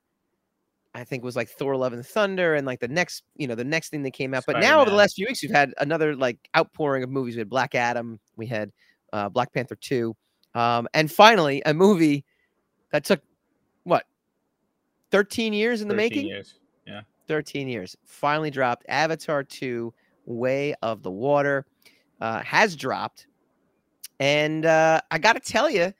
[0.96, 3.64] I think was like Thor: Love and Thunder, and like the next, you know, the
[3.64, 4.44] next thing that came out.
[4.46, 7.36] But now over the last few weeks, we've had another like outpouring of movies.
[7.36, 8.72] We had Black Adam, we had
[9.12, 10.16] uh, Black Panther two,
[10.54, 12.24] um, and finally a movie
[12.92, 13.20] that took
[13.84, 14.04] what
[15.10, 16.26] thirteen years in the 13 making.
[16.26, 16.58] years.
[16.86, 17.02] Yeah.
[17.26, 17.96] 13 years.
[18.04, 18.84] Finally dropped.
[18.88, 19.92] Avatar 2,
[20.24, 21.66] Way of the Water,
[22.20, 23.26] uh, has dropped.
[24.18, 25.92] And uh, I got to tell you,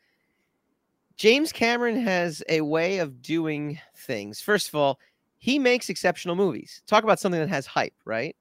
[1.16, 4.40] James Cameron has a way of doing things.
[4.40, 5.00] First of all,
[5.38, 6.83] he makes exceptional movies.
[6.87, 8.37] Talk about something that has hype, right?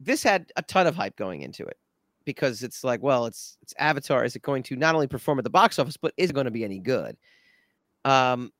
[0.00, 1.78] This had a ton of hype going into it
[2.24, 4.24] because it's like, well, it's it's Avatar.
[4.24, 6.44] Is it going to not only perform at the box office, but is it going
[6.44, 7.16] to be any good?
[8.04, 8.52] Um,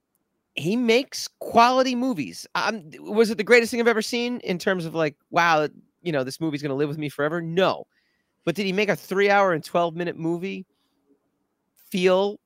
[0.55, 2.47] he makes quality movies.
[2.55, 5.69] Um, was it the greatest thing I've ever seen in terms of like, wow,
[6.03, 7.41] you know, this movie's going to live with me forever?
[7.41, 7.87] No.
[8.45, 10.67] But did he make a three hour and 12 minute movie
[11.91, 12.41] feel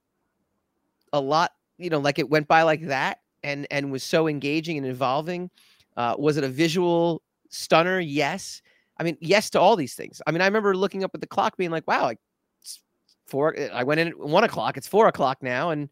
[1.12, 4.78] a lot, you know, like it went by like that and, and was so engaging
[4.78, 5.50] and involving?
[5.96, 8.00] Uh, was it a visual stunner?
[8.00, 8.62] Yes.
[8.98, 10.22] I mean, yes to all these things.
[10.26, 12.12] I mean, I remember looking up at the clock being like, wow,
[12.60, 12.80] it's
[13.26, 13.56] four.
[13.72, 14.76] I went in at one o'clock.
[14.76, 15.70] It's four o'clock now.
[15.70, 15.88] And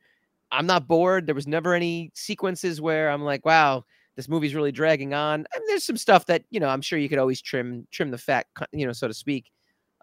[0.52, 1.26] I'm not bored.
[1.26, 3.84] There was never any sequences where I'm like, wow,
[4.16, 5.46] this movie's really dragging on.
[5.54, 8.10] I mean, there's some stuff that you know I'm sure you could always trim trim
[8.10, 9.50] the fat, you know, so to speak.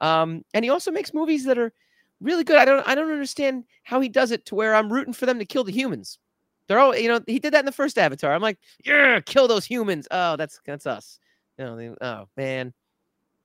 [0.01, 1.73] Um, and he also makes movies that are
[2.21, 2.57] really good.
[2.57, 5.39] I don't I don't understand how he does it to where I'm rooting for them
[5.39, 6.19] to kill the humans.
[6.67, 8.33] They're all you know he did that in the first Avatar.
[8.33, 10.07] I'm like, yeah, kill those humans.
[10.11, 11.19] Oh, that's that's us.
[11.57, 12.73] You know, they, oh man,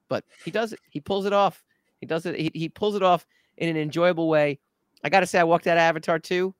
[0.08, 0.80] but he does it.
[0.90, 1.62] He pulls it off.
[2.00, 2.38] He does it.
[2.38, 4.58] He, he pulls it off in an enjoyable way.
[5.04, 6.54] I gotta say, I walked out of Avatar too.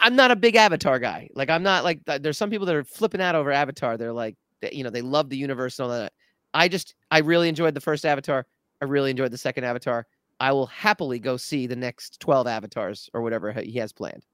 [0.00, 1.28] I'm not a big Avatar guy.
[1.34, 3.96] Like I'm not like there's some people that are flipping out over Avatar.
[3.96, 4.36] They're like,
[4.72, 6.12] you know, they love the universe and all that.
[6.54, 8.46] I just I really enjoyed the first Avatar.
[8.80, 10.06] I really enjoyed the second Avatar.
[10.40, 14.24] I will happily go see the next 12 avatars or whatever he has planned.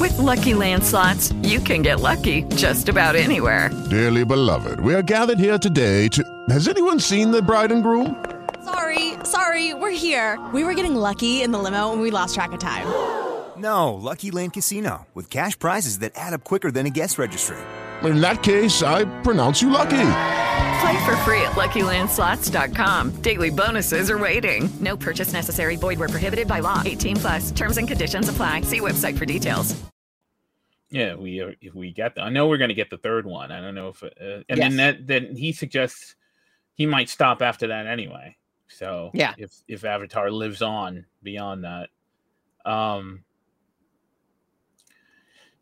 [0.00, 3.70] With Lucky Land slots, you can get lucky just about anywhere.
[3.90, 6.24] Dearly beloved, we are gathered here today to.
[6.48, 8.24] Has anyone seen the bride and groom?
[8.64, 10.40] Sorry, sorry, we're here.
[10.52, 12.86] We were getting lucky in the limo and we lost track of time.
[13.56, 17.56] No, Lucky Land Casino, with cash prizes that add up quicker than a guest registry.
[18.02, 20.43] In that case, I pronounce you lucky.
[20.84, 23.22] Play for free at LuckyLandSlots.com.
[23.22, 24.68] Daily bonuses are waiting.
[24.80, 25.76] No purchase necessary.
[25.76, 26.82] Void where prohibited by law.
[26.84, 27.50] 18 plus.
[27.52, 28.60] Terms and conditions apply.
[28.62, 29.82] See website for details.
[30.90, 32.14] Yeah, we are, if we get.
[32.16, 33.50] The, I know we're going to get the third one.
[33.50, 34.58] I don't know if, uh, and Yes.
[34.58, 36.16] then that then he suggests
[36.74, 38.36] he might stop after that anyway.
[38.68, 39.32] So Yeah.
[39.38, 41.88] if if Avatar lives on beyond that,
[42.70, 43.24] um,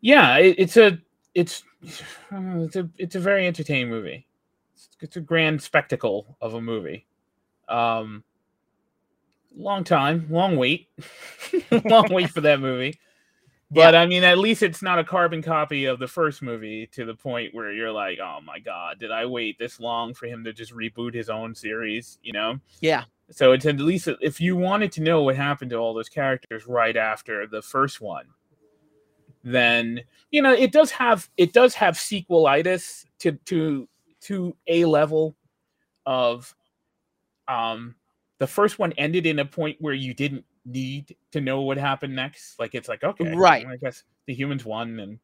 [0.01, 0.99] yeah, it, it's a
[1.33, 1.63] it's
[2.31, 4.27] it's a it's a very entertaining movie.
[5.03, 7.05] It's, a grand spectacle of a movie.
[7.67, 8.23] Um,
[9.55, 10.89] long time, long wait,
[11.85, 12.99] long wait for that movie.
[13.71, 17.05] But I mean, at least it's not a carbon copy of the first movie to
[17.05, 20.43] the point where you're like, oh my god, did I wait this long for him
[20.43, 22.19] to just reboot his own series?
[22.21, 22.59] You know?
[22.81, 23.05] Yeah.
[23.31, 26.67] So it's at least if you wanted to know what happened to all those characters
[26.67, 28.25] right after the first one,
[29.43, 33.87] then you know it does have it does have sequelitis to to
[34.23, 35.35] to a level
[36.05, 36.53] of
[37.47, 37.95] um
[38.39, 42.15] the first one ended in a point where you didn't need to know what happened
[42.15, 42.59] next.
[42.59, 43.65] Like it's like okay, Right.
[43.65, 45.19] I guess the humans won, and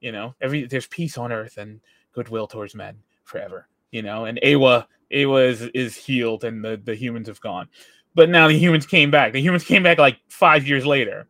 [0.00, 1.80] you know every there's peace on Earth and
[2.12, 3.68] goodwill towards men forever.
[3.90, 7.68] You know, and Eywa Eywa is is healed, and the the humans have gone.
[8.14, 9.32] But now the humans came back.
[9.32, 11.26] The humans came back like five years later,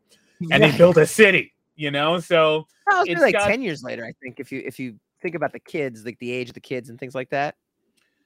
[0.50, 1.52] and they built a city.
[1.76, 2.66] You know, so
[3.06, 5.58] it's like got- 10 years later, I think, if you if you think about the
[5.58, 7.56] kids, like the age of the kids and things like that.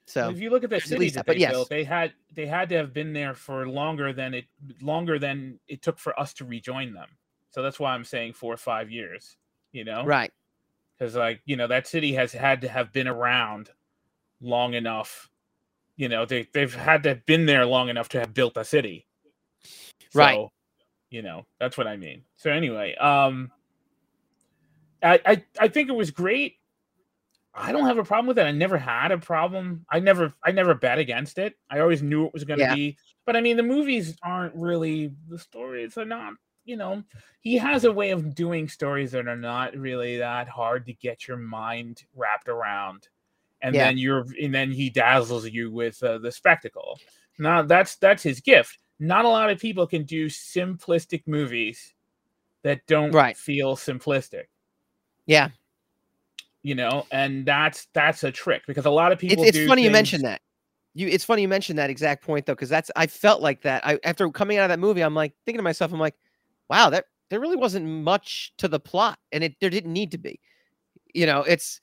[0.04, 1.52] So if you look at the there's at city least that that, but they yes.
[1.52, 4.46] built, they had they had to have been there for longer than it
[4.82, 7.08] longer than it took for us to rejoin them.
[7.50, 9.36] So that's why I'm saying four or five years.
[9.72, 10.32] You know, Right.
[10.98, 13.70] Because like you know that city has had to have been around
[14.40, 15.28] long enough.
[15.96, 18.64] You know they they've had to have been there long enough to have built a
[18.64, 19.06] city.
[20.14, 20.34] Right.
[20.34, 20.52] So,
[21.10, 22.24] you know that's what I mean.
[22.36, 23.52] So anyway, um,
[25.02, 26.57] I I I think it was great.
[27.60, 28.46] I don't have a problem with it.
[28.46, 29.84] I never had a problem.
[29.90, 31.54] I never I never bet against it.
[31.70, 32.74] I always knew it was going to Yeah.
[32.74, 32.96] be.
[33.26, 36.34] But I mean, the movies aren't really the stories are not.
[36.64, 37.02] You know,
[37.40, 41.26] he has a way of doing stories that are not really that hard to get
[41.26, 43.08] your mind wrapped around,
[43.62, 43.86] and Yeah.
[43.88, 46.98] then you're and then he dazzles you with uh, the spectacle.
[47.38, 48.78] Now that's that's his gift.
[49.00, 51.94] Not a lot of people can do simplistic movies
[52.62, 53.36] that don't Right.
[53.36, 54.44] feel simplistic.
[55.26, 55.48] Yeah,
[56.68, 59.42] You know, and that's that's a trick because a lot of people.
[59.42, 60.42] it's do funny you things- mentioned that.
[60.92, 63.86] You, it's funny you mentioned that exact point though, because that's I felt like that.
[63.86, 66.16] I after coming out of that movie, I'm like thinking to myself, I'm like,
[66.68, 70.18] wow, that there really wasn't much to the plot, and it there didn't need to
[70.18, 70.38] be.
[71.14, 71.80] You know, it's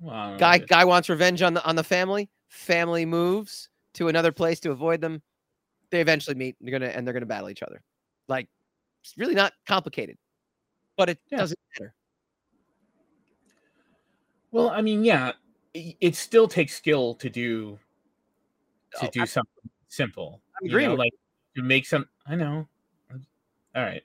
[0.00, 2.28] Well, don't know, guy guy wants revenge on the on the family.
[2.48, 5.22] Family moves to another place to avoid them.
[5.90, 6.56] They eventually meet.
[6.60, 7.82] They're gonna and they're gonna battle each other.
[8.26, 8.48] Like
[9.04, 10.16] it's really not complicated,
[10.96, 11.38] but it Yeah.
[11.38, 11.94] doesn't matter.
[14.50, 15.32] Well, I mean, yeah,
[15.76, 17.78] i- it still takes skill to do
[18.98, 20.40] to Oh, do I- something simple.
[20.60, 21.12] I'm you know, like
[21.56, 22.08] to make some.
[22.26, 22.66] I know.
[23.74, 24.02] All right.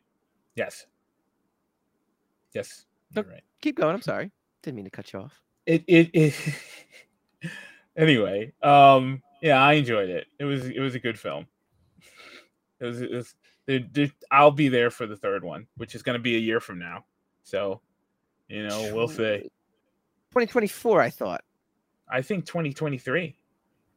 [0.56, 0.86] Yes.
[2.54, 2.86] Yes.
[3.12, 3.44] You're right.
[3.62, 3.96] Keep going.
[3.96, 4.32] I'm sorry.
[4.62, 5.42] Didn't mean to cut you off.
[5.66, 6.36] It it, it
[7.98, 8.54] anyway.
[8.62, 9.22] Um.
[9.42, 10.28] Yeah, I enjoyed it.
[10.40, 11.48] It was it was a good film.
[12.80, 13.02] It was.
[13.02, 16.22] It was there- there- I'll be there for the third one, which is going to
[16.22, 17.06] be a year from now.
[17.44, 17.82] So,
[18.50, 19.50] you know, we'll see.
[20.34, 21.44] 2024, I thought.
[22.10, 23.36] I think 2023,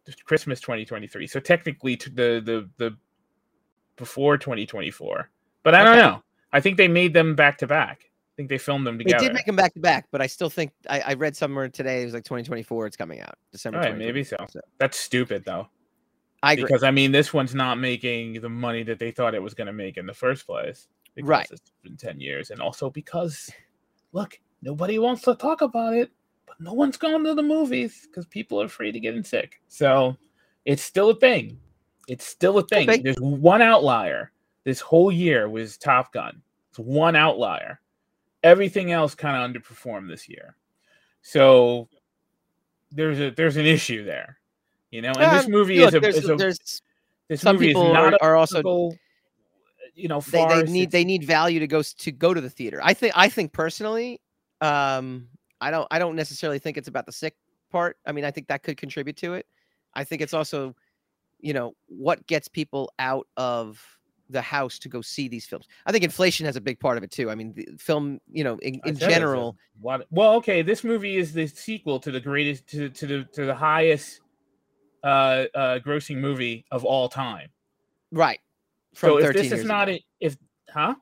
[0.06, 1.26] just Christmas 2023.
[1.26, 2.96] So technically, to the the the
[3.96, 5.30] before 2024.
[5.62, 6.22] But I don't know.
[6.52, 8.02] I think they made them back to back.
[8.04, 9.18] I think they filmed them together.
[9.18, 11.68] They did make them back to back, but I still think I, I read somewhere
[11.68, 12.86] today it was like 2024.
[12.86, 13.78] It's coming out December.
[13.78, 14.36] All right, maybe so.
[14.36, 15.68] 2024, That's stupid though.
[16.42, 16.64] I agree.
[16.64, 19.66] Because I mean, this one's not making the money that they thought it was going
[19.66, 20.86] to make in the first place.
[21.14, 21.48] Because Right.
[21.50, 23.50] It's been 10 years, and also because,
[24.12, 26.10] look, nobody wants to talk about it,
[26.58, 29.60] no one's going to the movies because people are afraid of getting sick.
[29.68, 30.16] So
[30.64, 31.58] it's still a thing.
[32.08, 32.86] It's still a thing.
[32.86, 32.98] be.
[32.98, 34.32] There's one outlier.
[34.64, 36.40] This whole year was Top Gun.
[36.70, 37.80] It's one outlier.
[38.42, 40.56] Everything else kind of underperformed this year.
[41.22, 41.88] So
[42.92, 44.38] there's a there's an issue there.
[44.90, 46.82] You know, and this Um, movie look, is a, there's, is a there's
[47.28, 48.92] this some movie people is not are, are also
[49.94, 52.50] you know they, they need It's- they need value to go to go to the
[52.50, 52.80] theater.
[52.82, 54.20] I think I think personally,
[54.60, 55.28] um,
[55.60, 57.34] I don't I don't necessarily think it's about the sick
[57.70, 57.96] part.
[58.06, 59.46] I mean, I think that could contribute to it.
[59.94, 60.74] I think it's also,
[61.40, 63.82] you know, what gets people out of
[64.28, 65.66] the house to go see these films.
[65.86, 67.30] I think inflation has a big part of it too.
[67.30, 71.16] I mean, the film, you know, in, in a general, lot- well, okay, this movie
[71.16, 74.20] is the sequel to the greatest to to the to the highest
[75.04, 77.48] uh uh grossing movie of all time.
[78.12, 78.40] right?
[78.94, 79.96] So From if this years is not ago.
[79.96, 80.36] it, if
[80.70, 80.94] huh?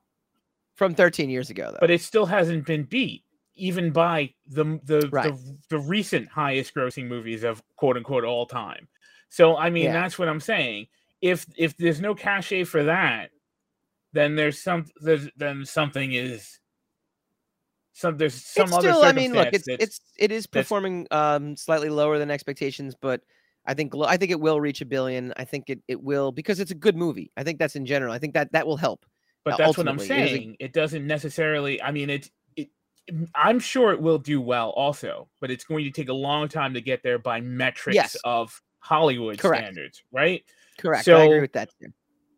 [0.75, 1.79] from 13 years ago, though.
[1.81, 3.24] But it still hasn't been beat
[3.57, 5.33] even by the the Right.
[5.33, 8.89] the, the recent highest grossing movies of quote unquote all time.
[9.29, 9.93] So I mean Yeah.
[9.93, 10.89] that's what I'm saying.
[11.21, 13.31] If if there's no cachet for that,
[14.13, 16.59] then there's some there's then something is
[17.93, 21.57] some there's some it's other still, I mean, look, it's it's it is performing um
[21.57, 23.21] slightly lower than expectations, but
[23.67, 25.33] I think I think it will reach a billion.
[25.37, 27.31] I think it it will because it's a good movie.
[27.37, 28.13] I think that's in general.
[28.13, 29.07] I think that that will help.
[29.45, 30.23] But uh, that's what I'm ultimately.
[30.23, 30.57] It a- saying.
[30.59, 31.81] It doesn't necessarily.
[31.81, 32.33] I mean, it, it.
[33.35, 36.75] I'm sure it will do well, also, but it's going to take a long time
[36.75, 38.17] to get there by metrics Yes.
[38.25, 39.63] of Hollywood Correct.
[39.63, 40.43] standards, right?
[40.79, 41.05] Correct.
[41.05, 41.71] So I agree with that.
[41.81, 41.93] Too.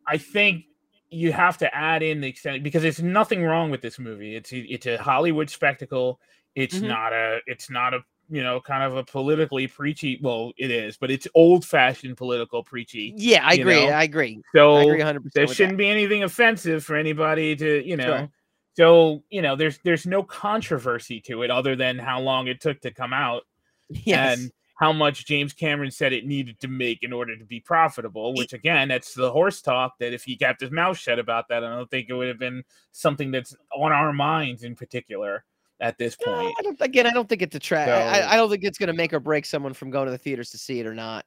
[0.07, 0.65] I think
[1.09, 4.35] you have to add in the extent because there's nothing wrong with this movie.
[4.35, 6.19] It's a- it's a Hollywood spectacle.
[6.55, 6.87] It's Mhm.
[6.87, 7.39] not a.
[7.47, 8.03] It's not a.
[8.29, 10.19] You know, kind of a politically preachy.
[10.21, 13.13] Well, it is, but it's old-fashioned political preachy.
[13.15, 13.85] Yeah, I agree.
[13.85, 13.93] know?
[13.93, 14.41] I agree.
[14.53, 15.31] So I agree 100.
[15.33, 18.29] there shouldn't be anything offensive for anybody to you know Sure.
[18.77, 22.79] So you know there's there's no controversy to it other than how long it took
[22.81, 23.43] to come out
[23.89, 24.39] Yes.
[24.39, 28.33] and how much James Cameron said it needed to make in order to be profitable
[28.35, 31.63] which again that's the horse talk that if he kept his mouth shut about that
[31.63, 35.43] I don't think it would have been something that's on our minds in particular
[35.79, 37.87] at this No, point I don't, again, I don't think it's a track.
[37.87, 40.11] So- I, I don't think it's going to make or break someone from going to
[40.11, 41.23] the theaters to see it or not.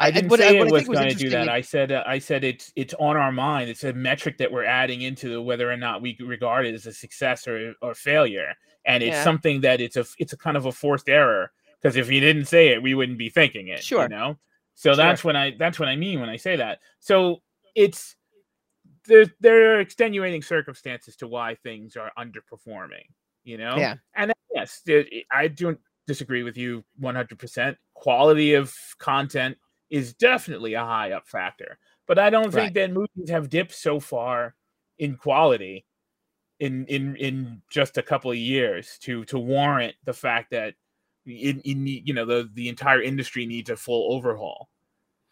[0.00, 1.48] I didn't what say what it was think going to do that.
[1.48, 3.68] I said uh, I said it's it's on our mind.
[3.68, 6.92] It's a metric that we're adding into whether or not we regard it as a
[6.92, 8.54] success or or failure,
[8.86, 9.24] and it's Yeah.
[9.24, 12.46] something that it's a it's a kind of a forced error because if you didn't
[12.46, 13.82] say it, we wouldn't be thinking it.
[13.82, 14.02] Sure.
[14.02, 14.38] you know.
[14.74, 16.80] So that's when I that's what I mean when I say that.
[17.00, 17.42] So
[17.74, 18.16] it's
[19.04, 23.04] there there are extenuating circumstances to why things are underperforming.
[23.44, 23.76] You know.
[23.76, 23.96] Yeah.
[24.14, 24.82] And yes,
[25.30, 27.76] I don't disagree with you 100%.
[27.94, 29.56] Quality of content
[29.90, 31.78] is definitely a high up factor.
[32.06, 32.74] But I don't think Right.
[32.74, 34.54] that movies have dipped so far
[34.98, 35.84] in quality
[36.58, 40.74] in in in just a couple of years to to warrant the fact that
[41.26, 44.68] in, in you know the the entire industry needs a full overhaul.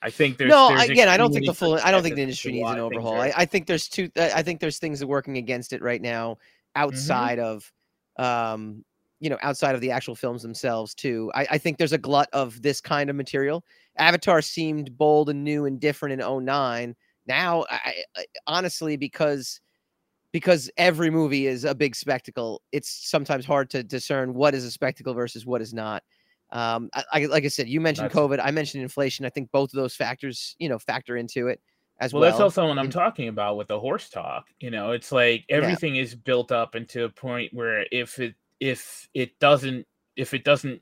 [0.00, 1.74] I think there's no, there's again, I don't think the full.
[1.74, 3.20] I don't think the industry needs an overhaul.
[3.20, 4.08] I, I think there's two.
[4.16, 6.38] I think there's things that working against it right now,
[6.76, 6.82] Mm-hmm.
[6.82, 7.72] outside of,
[8.16, 8.84] um,
[9.18, 11.32] you know, outside of the actual films themselves too.
[11.34, 13.64] I, I think there's a glut of this kind of material,
[13.98, 16.94] Avatar seemed bold and new and different in 09.
[17.26, 19.60] Now, I, I, honestly, because
[20.32, 24.70] because every movie is a big spectacle, it's sometimes hard to discern what is a
[24.70, 26.02] spectacle versus what is not.
[26.50, 29.24] Um, I, I like I said, you mentioned That's- COVID, I mentioned inflation.
[29.26, 31.60] I think both of those factors, you know, factor into it
[32.00, 32.30] as well, well.
[32.30, 34.46] that's also what I'm talking about with the horse talk.
[34.60, 39.08] You know, it's like everything is built up into a point where if it if
[39.14, 39.86] it doesn't
[40.16, 40.80] if it doesn't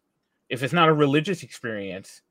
[0.49, 2.23] if it's not a religious experience,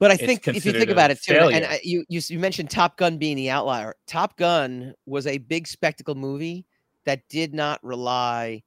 [0.00, 1.66] But I think if you think about it too, and.
[1.66, 3.94] I, you, you you mentioned Top Gun being the outlier.
[4.06, 6.64] Top Gun was a big spectacle movie
[7.04, 8.62] that did not rely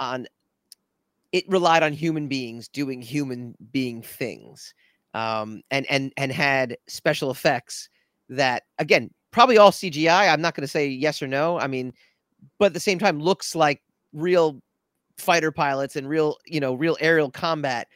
[0.00, 0.26] on.
[1.30, 4.74] It relied on human beings doing human being things,
[5.14, 7.88] um, and and and had special effects
[8.28, 10.32] that again probably all CGI.
[10.32, 11.60] I'm not going to say yes or no.
[11.60, 11.92] I mean,
[12.58, 13.82] but at the same time looks like
[14.12, 14.60] real
[15.16, 17.86] fighter pilots and real you know real aerial combat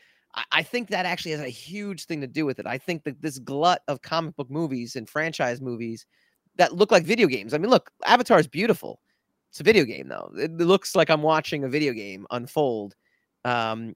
[0.51, 2.67] I- think that actually has a huge thing to do with it.
[2.67, 6.07] I think that this glut of comic book movies and franchise movies
[6.57, 7.55] that look like video games.
[7.55, 9.01] I mean, look, Avatar is beautiful.
[9.51, 10.33] It's a video game, though.
[10.37, 12.95] It looks like I'm watching a video game unfold.
[13.45, 13.95] Um,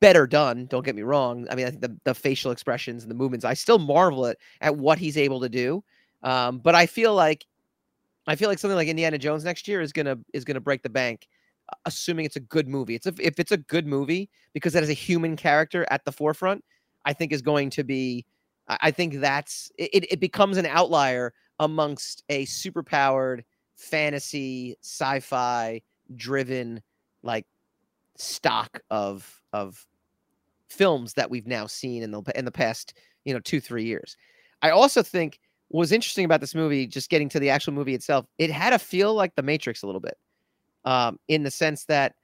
[0.00, 0.66] better done.
[0.66, 1.46] Don't get me wrong.
[1.50, 3.44] I mean, I think the, the facial expressions and the movements.
[3.44, 5.84] I still marvel at at what he's able to do.
[6.22, 7.46] Um, but I feel like
[8.26, 10.90] I feel like something like Indiana Jones next year is gonna is gonna break the
[10.90, 11.28] bank,
[11.84, 12.94] assuming it's a good movie.
[12.94, 16.12] It's a, if it's a good movie because that is a human character at the
[16.12, 16.64] forefront.
[17.04, 18.26] I think is going to be.
[18.68, 20.12] I think that's it.
[20.12, 23.42] It becomes an outlier amongst a superpowered
[23.76, 25.80] fantasy sci-fi
[26.14, 26.82] driven
[27.22, 27.46] like
[28.16, 29.86] stock of of
[30.68, 32.94] films that we've now seen in the in the past
[33.24, 34.16] you know two three years.
[34.62, 35.40] I also think
[35.70, 38.78] was interesting about this movie, just getting to the actual movie itself, it had a
[38.78, 40.18] feel like The Matrix a little bit,
[40.84, 42.14] um, in the sense that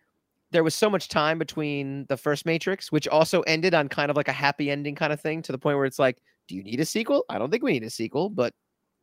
[0.50, 4.16] there was so much time between the first Matrix, which also ended on kind of
[4.16, 6.62] like a happy ending kind of thing, to the point where it's like, do you
[6.62, 7.24] need a sequel?
[7.28, 8.54] I don't think we need a sequel, but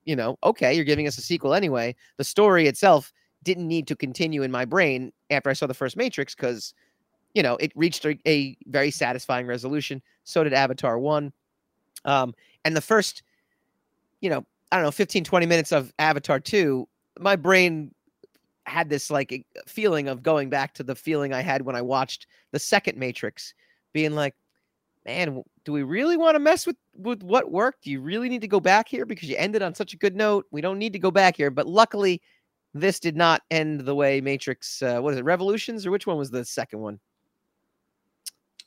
[0.06, 1.96] you know, okay, you're giving us a sequel anyway.
[2.18, 5.98] The story itself didn't need to continue in my brain after I saw the first
[5.98, 6.74] Matrix because,
[7.34, 10.02] you know, it reached a, a very satisfying resolution.
[10.24, 11.32] So did Avatar 1.
[12.06, 12.34] Um,
[12.66, 13.24] and the first,
[14.22, 16.88] you know, I don't know, 15, 20 minutes of Avatar 2,
[17.20, 17.94] my brain
[18.66, 22.28] had this like feeling of going back to the feeling I had when I watched
[22.52, 23.54] the second Matrix,
[23.92, 24.36] being like,
[25.06, 27.84] man, do we really want to mess with with what worked?
[27.84, 30.16] Do you really need to go back here because you ended on such a good
[30.16, 30.46] note?
[30.52, 31.52] We don't need to go back here.
[31.52, 32.22] But luckily,
[32.74, 34.82] this did not end the way Matrix.
[34.82, 35.26] Uh, what is it?
[35.26, 37.00] Revolutions or which one was the second one?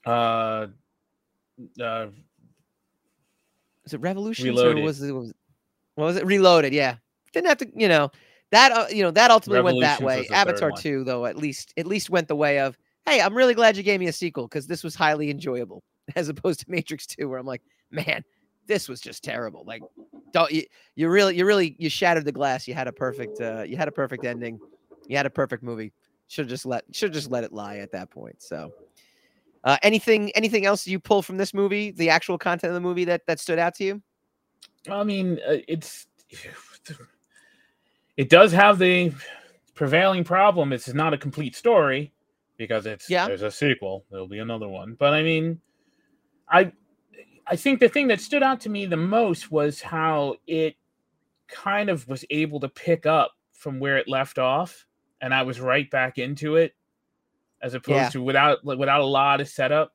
[0.04, 0.66] uh,
[1.80, 2.06] uh,
[3.84, 4.82] Was it Revolutions Reloaded.
[4.82, 5.12] or was it?
[5.12, 5.32] Was,
[5.94, 6.26] what was it?
[6.26, 6.72] Reloaded.
[6.72, 6.96] Yeah,
[7.32, 7.68] didn't have to.
[7.74, 8.10] You know
[8.52, 8.72] that.
[8.72, 10.26] Uh, you know that ultimately went that way.
[10.32, 12.76] Avatar two, though, at least at least went the way of.
[13.06, 15.82] Hey, I'm really glad you gave me a sequel because this was highly enjoyable,
[16.16, 18.24] as opposed to Matrix two, where I'm like, man,
[18.66, 19.64] this was just terrible.
[19.66, 19.82] Like,
[20.32, 20.64] don't you?
[20.94, 22.66] You really, you really, you shattered the glass.
[22.66, 24.58] You had a perfect, uh, you had a perfect ending.
[25.06, 25.92] You had a perfect movie.
[26.28, 28.42] Should just let, should just let it lie at that point.
[28.42, 28.72] So,
[29.64, 33.04] uh, anything, anything else you pull from this movie, the actual content of the movie
[33.04, 34.02] that that stood out to you?
[34.90, 36.06] I mean, uh, it's
[38.16, 39.12] it does have the
[39.74, 40.72] prevailing problem.
[40.72, 42.12] It's not a complete story
[42.56, 43.26] because it's Yeah.
[43.26, 44.04] there's a sequel.
[44.10, 44.94] There'll be another one.
[44.94, 45.60] But I mean,
[46.48, 46.72] I
[47.46, 50.76] I think the thing that stood out to me the most was how it
[51.46, 54.86] kind of was able to pick up from where it left off,
[55.20, 56.74] and I was right back into it,
[57.62, 58.08] as opposed Yeah.
[58.10, 59.92] to without like, without a lot of setup.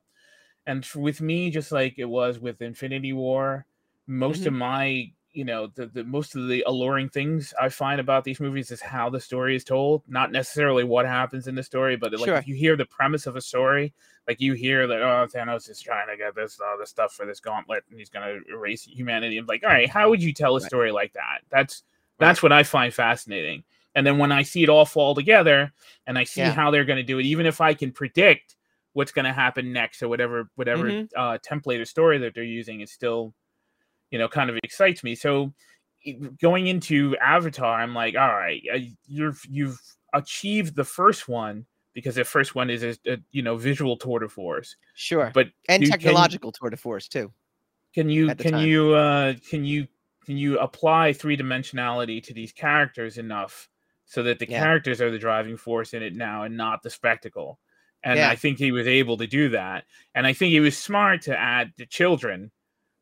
[0.66, 3.66] And with me, just like it was with Infinity War,
[4.06, 4.58] most of mm-hmm.
[4.58, 8.70] my you know the, the most of the alluring things i find about these movies
[8.70, 12.24] is how the story is told not necessarily what happens in the story but like
[12.28, 12.36] Sure.
[12.36, 13.92] if you hear the premise of a story
[14.28, 17.24] like you hear that oh thanos is trying to get this all this stuff for
[17.26, 20.32] this gauntlet and he's going to erase humanity i'm like all right how would you
[20.32, 20.66] tell a Right.
[20.66, 21.82] story like that that's
[22.18, 23.64] that's what i find fascinating
[23.94, 25.72] and then when i see it all fall together
[26.06, 26.52] and i see Yeah.
[26.52, 28.56] how they're going to do it even if i can predict
[28.92, 31.08] what's going to happen next or whatever whatever Mhm.
[31.16, 33.32] uh, template or story that they're using is still
[34.12, 35.52] you know kind of excites me so
[36.40, 38.62] going into avatar i'm like all right
[39.06, 39.78] you've you've
[40.14, 44.18] achieved the first one because the first one is a, a you know visual tour
[44.20, 47.32] de force Sure, but and you- can- technological tour de force too.
[47.94, 48.66] can you can time.
[48.66, 49.86] you uh can you
[50.26, 53.68] can you apply three dimensionality to these characters enough
[54.04, 54.60] so that the Yeah.
[54.60, 57.58] characters are the driving force in it now and not the spectacle
[58.04, 58.28] and Yeah.
[58.30, 59.84] i think he was able to do that
[60.14, 62.50] and i think he was smart to add the children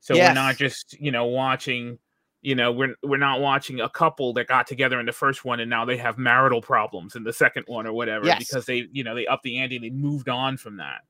[0.01, 1.99] so we're not just you know watching
[2.43, 5.61] you know we're we're not watching a couple that got together in the first one
[5.61, 8.39] and now they have marital problems in the second one or whatever Yes.
[8.39, 11.03] because they you know they upped the ante and they moved on from that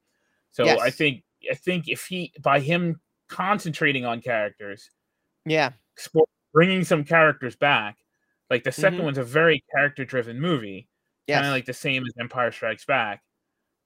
[0.51, 4.91] so i think i think if he by him concentrating on characters,
[5.47, 5.70] Yeah.
[6.53, 7.97] bringing some characters back.
[8.51, 9.05] Like the 2nd Mhm.
[9.05, 10.88] one's a very character-driven movie,
[11.28, 13.22] kind of like the same as Empire Strikes Back.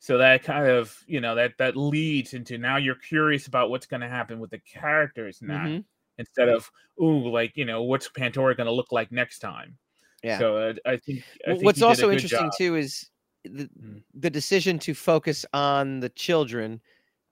[0.04, 3.86] So that kind of you know that that leads into now you're curious about what's
[3.86, 5.84] going to happen with the characters now Mhm.
[6.18, 6.70] instead of
[7.02, 9.78] ooh like you know what's Pandora going to look like next time.
[10.22, 10.38] Yeah.
[10.38, 12.52] So uh, I think, I think What's he did a also interesting job.
[12.58, 13.08] too is
[13.44, 14.02] the Mm.
[14.12, 16.82] the decision to focus on the children,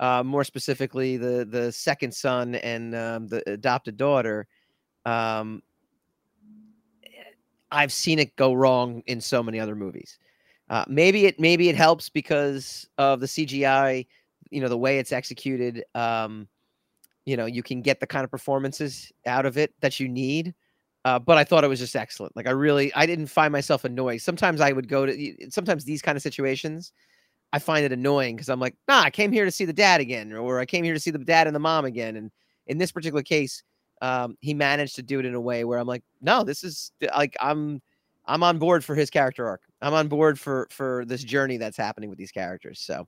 [0.01, 4.47] uh, more specifically the the second son and um, the adopted daughter.
[5.05, 5.63] Um,
[7.71, 10.19] I've seen it go wrong in so many other movies.
[10.73, 14.07] Uh, maybe it maybe it helps because of the CGI,
[14.51, 15.85] you know, the way it's executed.
[15.95, 16.49] Um,
[17.27, 20.55] you know, you can get the kind of performances out of it that you need.
[21.05, 22.35] Uh, but I thought it was just excellent.
[22.35, 24.23] Like I really, I didn't find myself annoyed.
[24.23, 26.93] Sometimes I would go to, sometimes these kind of situations,
[27.53, 30.01] I find it annoying because I'm like, nah, I came here to see the dad
[30.01, 32.17] again, or I came here to see the dad and the mom again.
[32.17, 32.31] And
[32.67, 33.63] in this particular case,
[34.01, 36.93] um, he managed to do it in a way where I'm like, no, this is
[37.15, 37.83] like I'm,
[38.27, 39.63] I'm on board for his character arc.
[39.81, 42.81] I'm on board for for this journey that's happening with these characters.
[42.81, 43.07] So,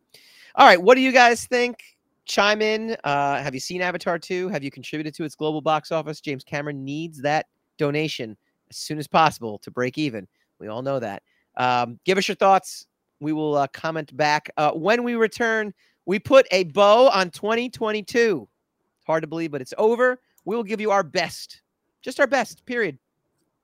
[0.57, 1.83] all right, what do you guys think?
[2.27, 2.97] Chime in.
[3.05, 4.49] Uh, have you seen Avatar 2?
[4.49, 6.21] Have you contributed to its global box office?
[6.21, 7.47] James Cameron needs that
[7.77, 8.37] donation
[8.71, 10.27] as soon as possible to break even.
[10.59, 11.23] We all know that.
[11.57, 12.87] Um, give us your thoughts.
[13.21, 14.51] We will uh, comment back.
[14.57, 15.75] Uh, when we return,
[16.07, 18.49] we put a bow on 2022.
[18.97, 20.19] It's hard to believe, but it's over.
[20.45, 21.62] We will give you our best,
[22.03, 22.99] just our best, period.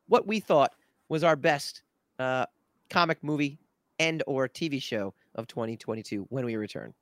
[0.06, 0.72] What we thought
[1.10, 1.82] was our best
[2.18, 2.46] uh,
[2.88, 3.58] comic movie
[3.98, 6.94] and or TV show of 2022 when we return.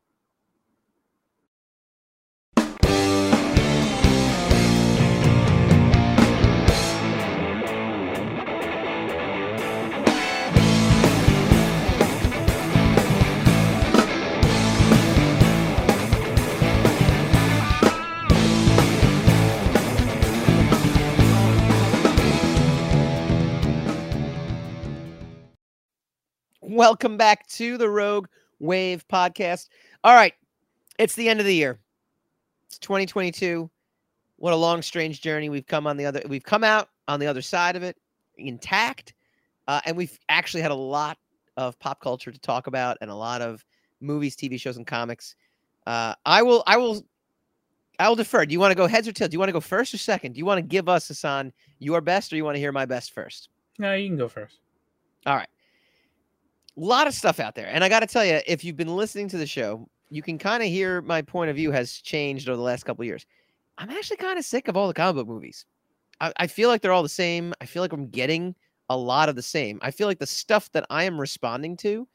[26.69, 28.27] Welcome back to the Rogue
[28.59, 29.71] Wave podcast.
[30.05, 30.35] All right,
[30.99, 31.79] it's the end of the year.
[32.67, 33.71] It's 2022.
[34.37, 36.21] What a long, strange journey we've come on the other.
[36.29, 37.97] We've come out on the other side of it
[38.37, 39.15] intact,
[39.67, 41.17] uh, and we've actually had a lot
[41.57, 43.65] of pop culture to talk about and a lot of
[44.03, 45.37] movies, TV shows, and comics.
[45.87, 46.63] Uh, I will.
[46.67, 47.03] I will.
[47.99, 48.45] I will defer.
[48.45, 49.31] Do you want to go heads or tails?
[49.31, 50.33] Do you want to go first or second?
[50.33, 52.85] Do you want to give us, Hassan, your best, or you want to hear my
[52.85, 53.49] best first?
[53.79, 54.59] No, you can go first.
[55.25, 55.49] All right.
[56.79, 57.67] A lot of stuff out there.
[57.67, 60.39] And I got to tell you, if you've been listening to the show, you can
[60.39, 63.27] kind of hear my point of view has changed over the last couple years.
[63.79, 65.67] I'm actually kind of sick of all the comic book movies.
[66.21, 67.53] I, I feel like they're all the same.
[67.61, 68.55] I feel like I'm getting
[68.89, 69.79] a lot of the same.
[69.83, 72.09] I feel like the stuff that I am responding to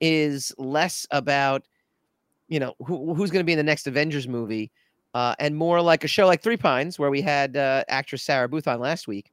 [0.00, 1.66] is less about,
[2.48, 4.70] you know, who, who's going to be in the next Avengers movie
[5.14, 8.48] uh, and more like a show like Three Pines, where we had uh, actress Sarah
[8.48, 9.32] Booth on last week.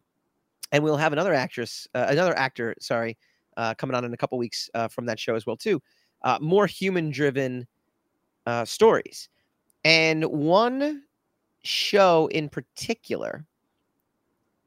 [0.71, 3.17] And we'll have another actress, uh, another actor, sorry,
[3.57, 5.81] uh, coming on in a couple weeks uh, from that show as well too.
[6.23, 7.65] Uh, more human-driven
[8.45, 9.29] uh, stories,
[9.85, 11.03] and one
[11.63, 13.45] show in particular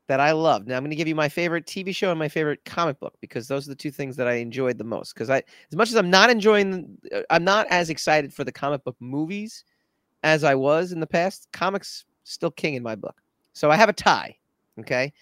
[0.08, 0.66] that I love.
[0.66, 3.14] Now I'm going to give you my favorite TV show and my favorite comic book
[3.20, 5.14] because those are the two things that I enjoyed the most.
[5.14, 8.52] Because I, as much as I'm not enjoying, uh, I'm not as excited for the
[8.52, 9.64] comic book movies
[10.22, 11.48] as I was in the past.
[11.52, 13.22] Comics still king in my book,
[13.52, 14.36] so I have a tie.
[14.80, 15.12] Okay,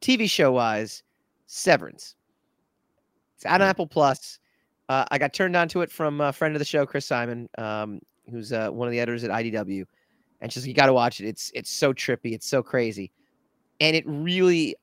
[0.00, 1.02] TV show wise,
[1.46, 2.16] Severance.
[3.40, 4.38] It's on Apple Plus.
[4.90, 7.48] Uh, I got turned on to it from a friend of the show, Chris Simon,
[7.56, 9.86] um, who's uh, one of the editors at IDW,
[10.42, 11.26] and she's like, "You got to watch it.
[11.26, 12.32] It's it's so trippy.
[12.32, 13.10] It's so crazy."
[13.82, 14.76] and it really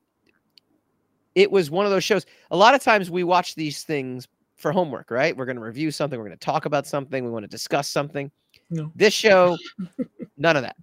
[1.36, 4.72] it was one of those shows a lot of times we watch these things for
[4.72, 7.44] homework right we're going to review something we're going to talk about something we want
[7.44, 8.32] to discuss something
[8.72, 8.92] No.
[8.96, 9.56] this show
[10.38, 10.76] none of that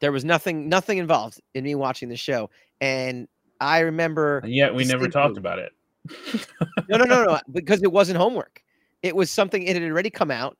[0.00, 2.48] there was nothing nothing involved in me watching the show
[2.80, 3.28] and
[3.60, 5.72] i remember And yet we never talked about it.
[6.88, 8.62] No, no, no, no, because it wasn't homework.
[9.02, 10.56] It was something it had already come out.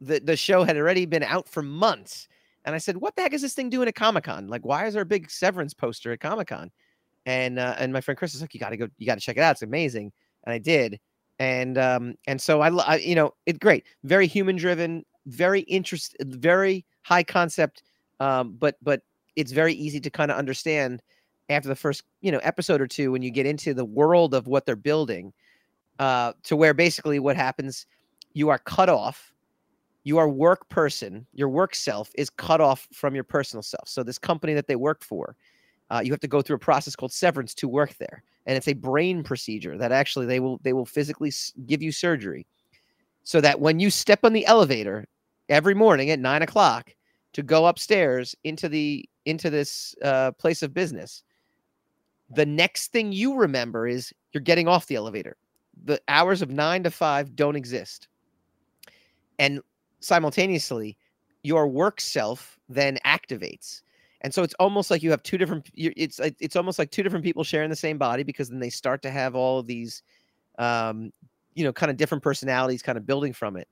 [0.00, 2.28] The the show had already been out for months.
[2.64, 4.48] And I said, "What the heck is this thing doing at Comic Con?
[4.48, 6.70] Like, why is there a big Severance poster at Comic Con?"
[7.24, 8.88] And uh, and my friend Chris was like, "You got to go.
[8.98, 9.52] You got to check it out.
[9.52, 10.12] It's amazing."
[10.44, 10.98] And I did.
[11.38, 13.84] And um and so I, I you know, it's great.
[14.04, 15.04] Very human driven.
[15.26, 16.16] Very interest.
[16.20, 17.82] Very high concept.
[18.20, 19.02] Um, but but
[19.36, 21.02] it's very easy to kind of understand
[21.48, 24.46] after the first you know episode or two when you get into the world of
[24.46, 25.32] what they're building
[25.98, 27.86] uh to where basically what happens
[28.34, 29.32] you are cut off
[30.04, 33.88] you are work person your work self is cut off from your personal self.
[33.88, 35.36] So this company that they work for
[35.90, 38.68] uh, you have to go through a process called severance to work there and it's
[38.68, 41.32] a brain procedure that actually they will they will physically
[41.66, 42.46] give you surgery
[43.22, 45.06] so that when you step on the elevator
[45.48, 46.94] every morning at nine o'clock
[47.32, 51.22] to go upstairs into the into this uh, place of business,
[52.30, 55.36] the next thing you remember is you're getting off the elevator.
[55.84, 58.08] The hours of nine to five don't exist,
[59.38, 59.60] and
[60.00, 60.96] simultaneously,
[61.42, 63.82] your work self then activates.
[64.22, 65.70] And so it's almost like you have two different.
[65.74, 69.02] It's it's almost like two different people sharing the same body because then they start
[69.02, 70.02] to have all of these,
[70.58, 71.12] um,
[71.54, 73.68] you know, kind of different personalities, kind of building from it,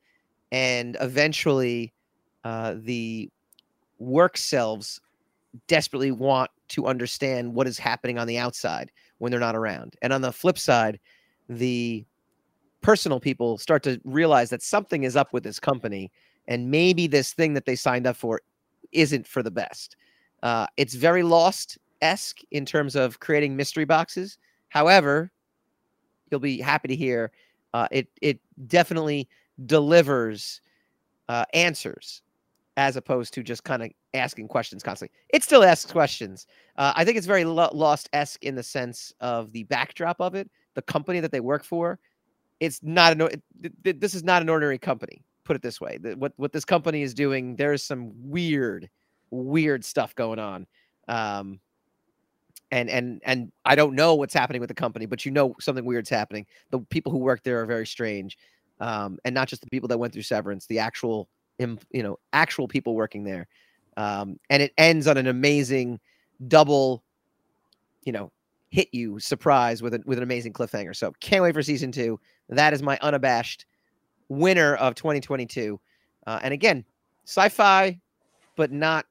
[0.52, 1.92] and eventually,
[2.44, 3.30] uh, the
[3.98, 5.00] work selves
[5.66, 9.96] desperately want to understand what is happening on the outside when they're not around.
[10.02, 10.98] And on the flip side,
[11.48, 12.04] the
[12.80, 16.10] personal people start to realize that something is up with this company
[16.46, 18.40] and maybe this thing that they signed up for
[18.92, 19.96] isn't for the best.
[20.42, 24.38] Uh, it's very lost esque in terms of creating mystery boxes.
[24.68, 25.32] However,
[26.30, 27.30] you'll be happy to hear
[27.72, 29.28] uh, it it definitely
[29.66, 30.60] delivers
[31.28, 32.22] uh, answers
[32.76, 35.16] as opposed to just kind of asking questions constantly.
[35.28, 36.46] It still asks questions.
[36.76, 40.34] Uh, I think it's very lo- lost esque in the sense of the backdrop of
[40.34, 41.98] it, the company that they work for.
[42.60, 43.20] It's not an.
[43.22, 45.22] it- th- th- This is not an ordinary company.
[45.44, 48.88] Put it this way: The- what what this company is doing, there's some weird,
[49.30, 50.66] weird stuff going on.
[51.08, 51.60] Um,
[52.70, 55.84] and and and I don't know what's happening with the company, but you know something
[55.84, 56.46] weird's happening.
[56.70, 58.36] The people who work there are very strange,
[58.80, 62.68] um, and not just the people that went through severance, the actual, you know, actual
[62.68, 63.46] people working there.
[63.96, 66.00] Um, and it ends on an amazing
[66.48, 67.04] double,
[68.04, 68.32] you know,
[68.70, 70.96] hit you surprise with an with an amazing cliffhanger.
[70.96, 72.18] So can't wait for season two.
[72.48, 73.66] That is my unabashed
[74.28, 75.80] winner of 2022.
[76.26, 76.84] Uh, and again,
[77.24, 77.98] sci-fi,
[78.56, 79.06] but not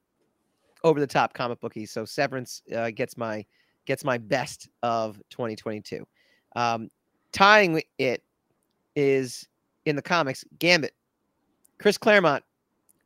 [0.82, 1.86] over the top comic booky.
[1.86, 3.44] So Severance uh, gets my
[3.86, 6.06] gets my best of 2022.
[6.56, 6.88] Um,
[7.32, 8.22] tying it
[8.96, 9.48] is
[9.86, 10.94] in the comics Gambit.
[11.78, 12.44] Chris Claremont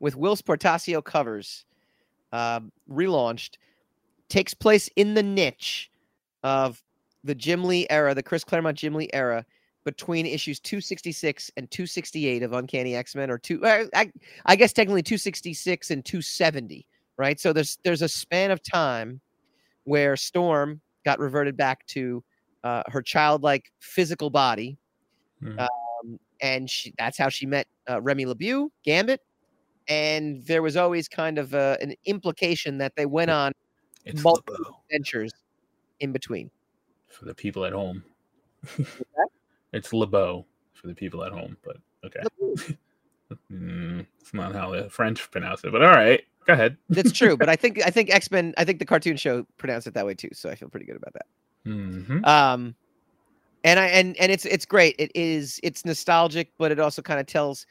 [0.00, 1.64] with Will Sportasio covers
[2.32, 2.60] uh,
[2.90, 3.56] relaunched
[4.28, 5.90] takes place in the niche
[6.42, 6.82] of
[7.24, 9.44] the Jim Lee era, the Chris Claremont Jim Lee era,
[9.84, 14.12] between issues 266 and 268 of Uncanny X Men, or two, I, I,
[14.44, 17.40] I guess technically 266 and 270, right?
[17.40, 19.20] So there's there's a span of time
[19.84, 22.22] where Storm got reverted back to
[22.64, 24.76] uh, her childlike physical body,
[25.58, 29.20] um, and she, that's how she met uh, Remy LeBeau, Gambit,
[29.88, 33.52] and there was always kind of uh, an implication that they went on
[34.04, 35.32] It's multiple adventures
[36.00, 36.50] in between.
[37.08, 38.04] for the people at home.
[39.72, 42.22] it's LeBeau for the people at home, but okay.
[43.52, 46.22] Mm, it's not how the French pronounce it, but all right.
[46.46, 46.78] Go ahead.
[46.88, 49.86] That's true, but I think I think X Men, I think the cartoon show pronounced
[49.86, 51.26] it that way too, so I feel pretty good about that.
[51.66, 52.26] Mhm.
[52.26, 52.74] Um,
[53.64, 54.94] and I and and it's it's great.
[54.98, 57.66] It is it's nostalgic, but it also kind of tells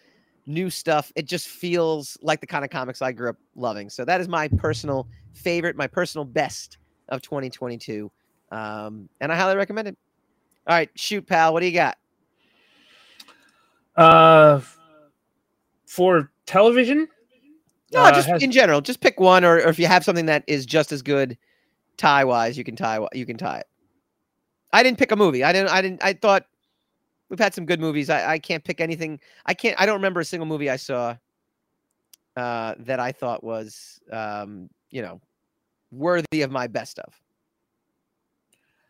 [0.47, 1.11] new stuff.
[1.15, 3.89] It just feels like the kind of comics I grew up loving.
[3.89, 6.77] So that is my personal favorite, my personal best
[7.09, 8.09] of 2022,
[8.51, 9.97] um, and I highly recommend it.
[10.65, 11.53] All right, shoot, pal.
[11.53, 11.97] What do you got?
[13.95, 14.61] Uh,
[15.85, 17.07] for television,
[17.93, 20.25] No, uh, just has- in general, just pick one, or, or if you have something
[20.27, 21.37] that is just as good
[21.97, 23.67] tie wise, you can tie you can tie it.
[24.71, 25.43] I didn't pick a movie.
[25.43, 25.69] I didn't.
[25.69, 26.03] I didn't.
[26.03, 26.45] I thought
[27.29, 28.09] we've had some good movies.
[28.09, 29.19] I, I can't pick anything.
[29.45, 29.79] I can't.
[29.79, 31.15] I don't remember a single movie I saw
[32.35, 35.19] uh, that I thought was um, you know
[35.91, 37.13] worthy of my best of.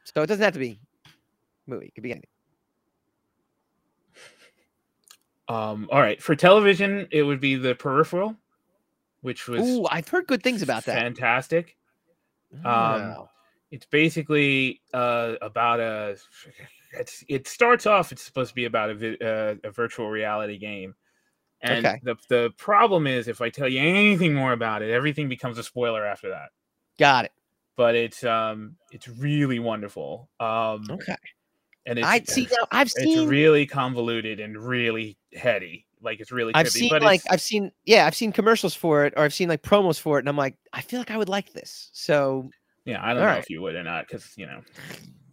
[0.04, 0.80] So it doesn't have to be
[1.68, 1.88] movie.
[1.88, 2.30] It could be anything.
[5.50, 8.36] um, all right, for television, it would be the Peripheral,
[9.22, 10.96] which was Ooh, I've heard good things about that.
[10.96, 11.78] fantastic.
[12.64, 13.30] Um, Oh.
[13.72, 16.18] it's basically uh, about a.
[16.92, 18.12] It's it starts off.
[18.12, 20.96] It's supposed to be about a vi- uh, a virtual reality game,
[21.62, 22.00] and Okay.
[22.04, 25.64] the the problem is if I tell you anything more about it, everything becomes a
[25.64, 26.50] spoiler after that.
[26.98, 27.32] Got it.
[27.76, 30.30] But it's um it's really wonderful.
[30.40, 31.16] Um, Okay.
[31.86, 32.68] and it's I see now.
[32.72, 35.86] I've it's really convoluted and really heady.
[36.02, 39.24] Like it's really I've seen like I've seen yeah I've seen commercials for it or
[39.24, 41.54] I've seen like promos for it and I'm like I feel like I would like
[41.54, 42.50] this so
[42.86, 43.40] Yeah, I don't know right.
[43.40, 44.62] if you would or not because you know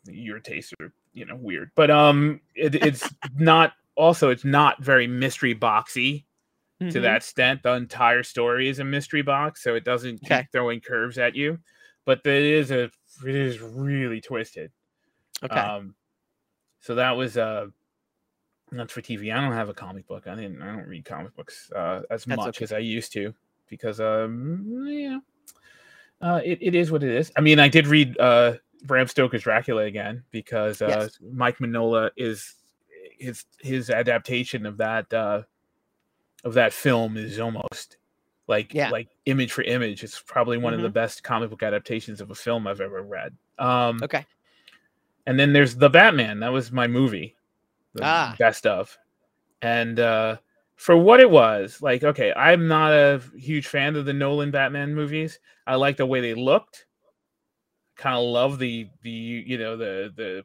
[0.07, 3.73] your tastes are you know weird, but um, it, it's not.
[3.97, 6.25] Also, it's not very mystery boxy
[6.81, 7.03] to Mhm.
[7.03, 7.62] that extent.
[7.62, 11.59] The entire story is a mystery box, so it doesn't keep throwing curves at you.
[12.05, 12.91] But it is a
[13.25, 14.73] it is really twisted.
[15.45, 15.95] okay Um,
[16.81, 17.67] so that was uh,
[18.73, 19.33] that's for TV.
[19.33, 20.27] I don't have a comic book.
[20.27, 20.61] I didn't.
[20.61, 22.65] I don't read comic books uh, as That's much okay.
[22.65, 23.33] as I used to
[23.69, 25.19] because um, yeah,
[26.21, 27.31] uh, it, it is what it is.
[27.37, 28.55] I mean, I did read uh,
[28.85, 31.18] Bram Stoker's Dracula again because uh, Yes.
[31.32, 32.55] Mike Mignola is
[33.18, 35.43] his his adaptation of that uh,
[36.45, 37.97] of that film is almost
[38.47, 38.91] like Yeah.
[38.91, 40.05] like image for image.
[40.05, 40.95] It's probably one of the Mhm.
[40.95, 43.35] best comic book adaptations of a film I've ever read.
[43.59, 44.26] Um, Okay.
[45.26, 46.41] and then there's the Batman.
[46.41, 47.37] That was my movie,
[47.95, 48.37] the Ah.
[48.39, 48.99] best of.
[49.62, 50.37] And uh,
[50.76, 54.95] for what it was, like, okay, I'm not a huge fan of the Nolan Batman
[54.95, 55.39] movies.
[55.66, 56.85] I like the way they looked.
[57.97, 60.45] Kind of love the the you know the the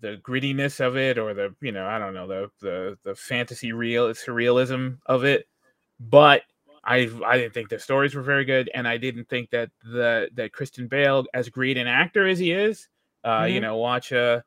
[0.00, 3.72] the grittiness of it, or the you know I don't know the the the fantasy
[3.72, 5.46] real surrealism of it.
[6.00, 6.42] But
[6.84, 10.28] I I didn't think the stories were very good, and I didn't think that the
[10.34, 12.88] that Christian Bale, as great an actor as he is,
[13.24, 13.62] uh, you Mhm.
[13.62, 14.40] know, watch uh,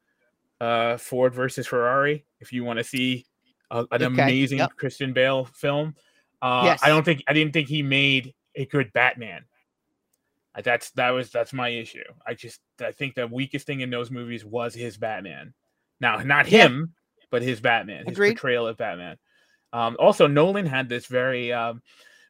[0.61, 3.25] uh, Ford versus Ferrari if you want to see
[3.71, 4.71] a, an Okay, amazing yep.
[4.77, 5.95] Christian Bale film.
[6.41, 6.81] Uh, Yes.
[6.83, 9.45] I don't think I didn't think he made a good Batman.
[10.61, 12.03] That's that was that's my issue.
[12.25, 15.53] I just I think the weakest thing in those movies was his Batman.
[16.01, 16.67] Now, not Yeah.
[16.67, 16.93] him,
[17.31, 18.31] but his Batman, his Agreed.
[18.31, 19.17] portrayal of Batman.
[19.73, 21.81] Um, also, Nolan had this very um,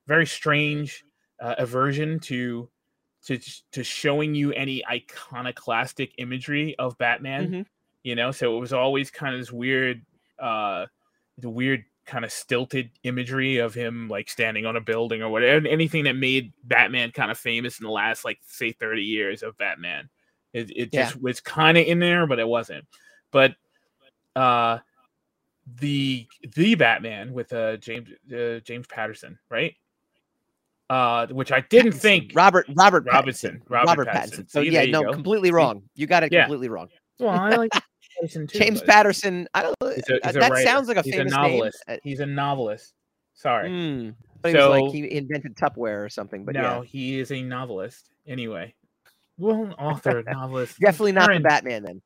[0.08, 1.04] very strange
[1.42, 2.70] uh, aversion to
[3.26, 3.40] to
[3.74, 7.48] to showing you any iconoclastic imagery of Batman.
[7.52, 7.66] Mhm.
[8.04, 10.06] You know, so it was always kind of this weird,
[10.40, 10.86] uh,
[11.38, 15.68] the weird kind of stilted imagery of him like standing on a building or whatever.
[15.68, 19.58] Anything that made Batman kind of famous in the last like say thirty years of
[19.58, 20.10] Batman.
[20.52, 21.04] It, it Yeah.
[21.04, 22.86] just was kind of in there, but it wasn't.
[23.32, 23.56] But
[24.36, 24.80] uh
[25.80, 29.76] the the Batman with uh James uh, James Patterson, right?
[30.90, 33.86] Uh, which I didn't think Robert Robert Robinson, Pattinson.
[33.86, 34.14] Robert Pattinson.
[34.46, 34.50] Pattinson.
[34.50, 35.14] So See, yeah, no, go.
[35.14, 35.84] completely wrong.
[35.94, 36.46] You got it Yeah.
[36.46, 36.90] completely wrong.
[37.20, 37.72] Well, I like
[38.20, 38.60] Patterson too.
[38.60, 39.48] James but Patterson.
[39.54, 39.76] I don't.
[39.96, 40.64] he's a- uh, he's that writer.
[40.68, 41.84] sounds like a he's famous a novelist.
[41.88, 41.96] name.
[41.98, 42.94] Uh, He's a novelist.
[43.34, 43.70] Sorry.
[43.70, 44.10] Hmm.
[44.42, 46.46] But he was So- like he invented Tupperware or something.
[46.46, 48.10] But no, yeah, he is a novelist.
[48.28, 48.74] Anyway,
[49.38, 50.80] well, an author, novelist.
[50.80, 52.02] definitely not Aaron- the Batman then.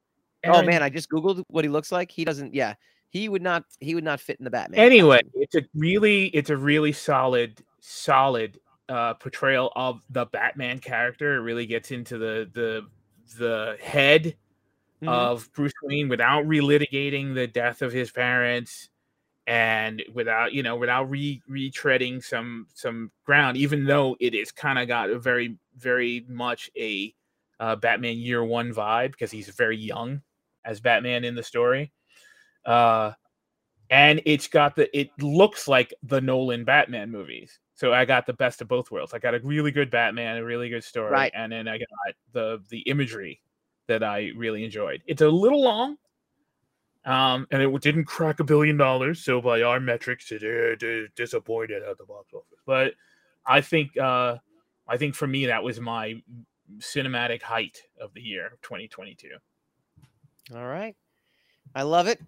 [0.45, 2.11] oh man, I just googled what he looks like.
[2.11, 2.53] He doesn't.
[2.53, 2.73] Yeah,
[3.09, 3.63] he would not.
[3.79, 4.79] He would not fit in the Batman.
[4.79, 5.41] anyway costume.
[5.41, 8.59] it's a really it's a really solid solid
[8.89, 12.81] uh portrayal of the batman character it really gets into the the
[13.37, 14.35] the head
[15.03, 15.07] Mhm.
[15.09, 18.89] of bruce wayne without relitigating the death of his parents
[19.47, 24.79] and without you know without re retreading some some ground even though it is kind
[24.79, 27.13] of got a very very much a
[27.59, 30.21] uh, batman year one vibe because he's very young
[30.65, 31.91] as batman in the story
[32.65, 33.11] uh
[33.89, 37.59] and it's got the it looks like the Nolan Batman movies.
[37.75, 39.13] So I got the best of both worlds.
[39.13, 41.31] I got a really good Batman, a really good story, Right.
[41.35, 41.87] and then I got
[42.33, 43.41] the the imagery
[43.87, 45.01] that I really enjoyed.
[45.07, 45.97] It's a little long,
[47.05, 49.23] um, and it didn't crack a billion dollars.
[49.23, 52.59] So by our metrics, it is disappointed at the box office.
[52.65, 52.93] But
[53.45, 54.37] I think uh,
[54.87, 56.15] I think for me that was my
[56.79, 59.29] cinematic height of the year 2022.
[60.55, 60.95] All right,
[61.75, 62.19] I love it.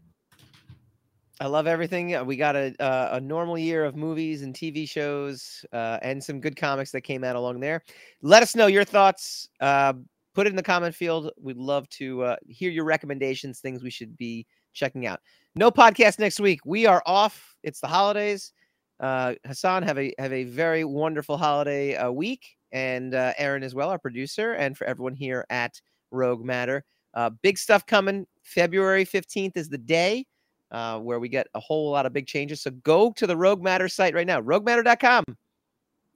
[1.39, 2.15] I love everything.
[2.15, 6.23] Uh, We got a uh, a normal year of movies and TV shows, uh, and
[6.23, 7.83] some good comics that came out along there.
[8.21, 9.49] Let us know your thoughts.
[9.59, 9.93] Uh,
[10.35, 11.31] put it in the comment field.
[11.41, 15.21] We'd love to uh, hear your recommendations, things we should be checking out.
[15.55, 16.59] No podcast next week.
[16.65, 17.55] We are off.
[17.63, 18.51] It's the holidays.
[18.99, 23.73] Uh, Hassan, have a have a very wonderful holiday uh, week, and uh, Aaron as
[23.73, 25.81] well, our producer, and for everyone here at
[26.11, 26.83] Rogue Matter.
[27.13, 28.27] Uh, big stuff coming.
[28.43, 30.25] February fifteenth is the day
[30.71, 32.61] uh, where we get a whole lot of big changes.
[32.61, 35.23] So go to the Rogue Matter site right now, roguematter.com.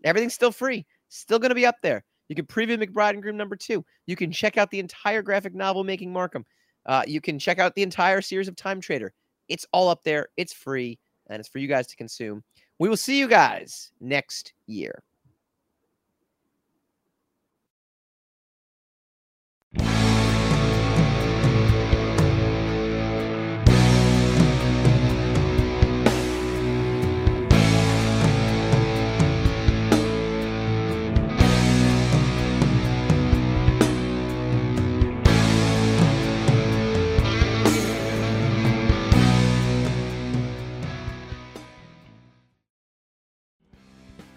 [0.04, 2.04] Everything's still free, still going to be up there.
[2.30, 3.84] You can preview McBride and Groom number two.
[4.06, 6.46] You can check out the entire graphic novel making Markham.
[6.86, 9.14] Uh, you can check out the entire series of Time Trader.
[9.50, 10.30] It's all up there.
[10.38, 12.44] It's free, and it's for you guys to consume.
[12.78, 15.04] We will see you guys next year.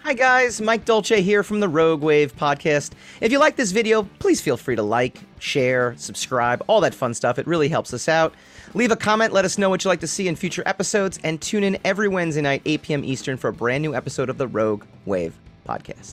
[0.03, 2.91] Hi guys, Mike Dolce here from the Rogue Wave podcast.
[3.21, 7.13] If you like this video, please feel free to like, share, subscribe, all that fun
[7.13, 7.39] stuff.
[7.39, 8.33] It really helps us out.
[8.73, 11.41] Leave a comment, let us know what you'd like to see in future episodes, and
[11.41, 13.05] tune in every Wednesday night, 8 p.m.
[13.05, 16.11] Eastern, for a brand new episode of the Rogue Wave podcast.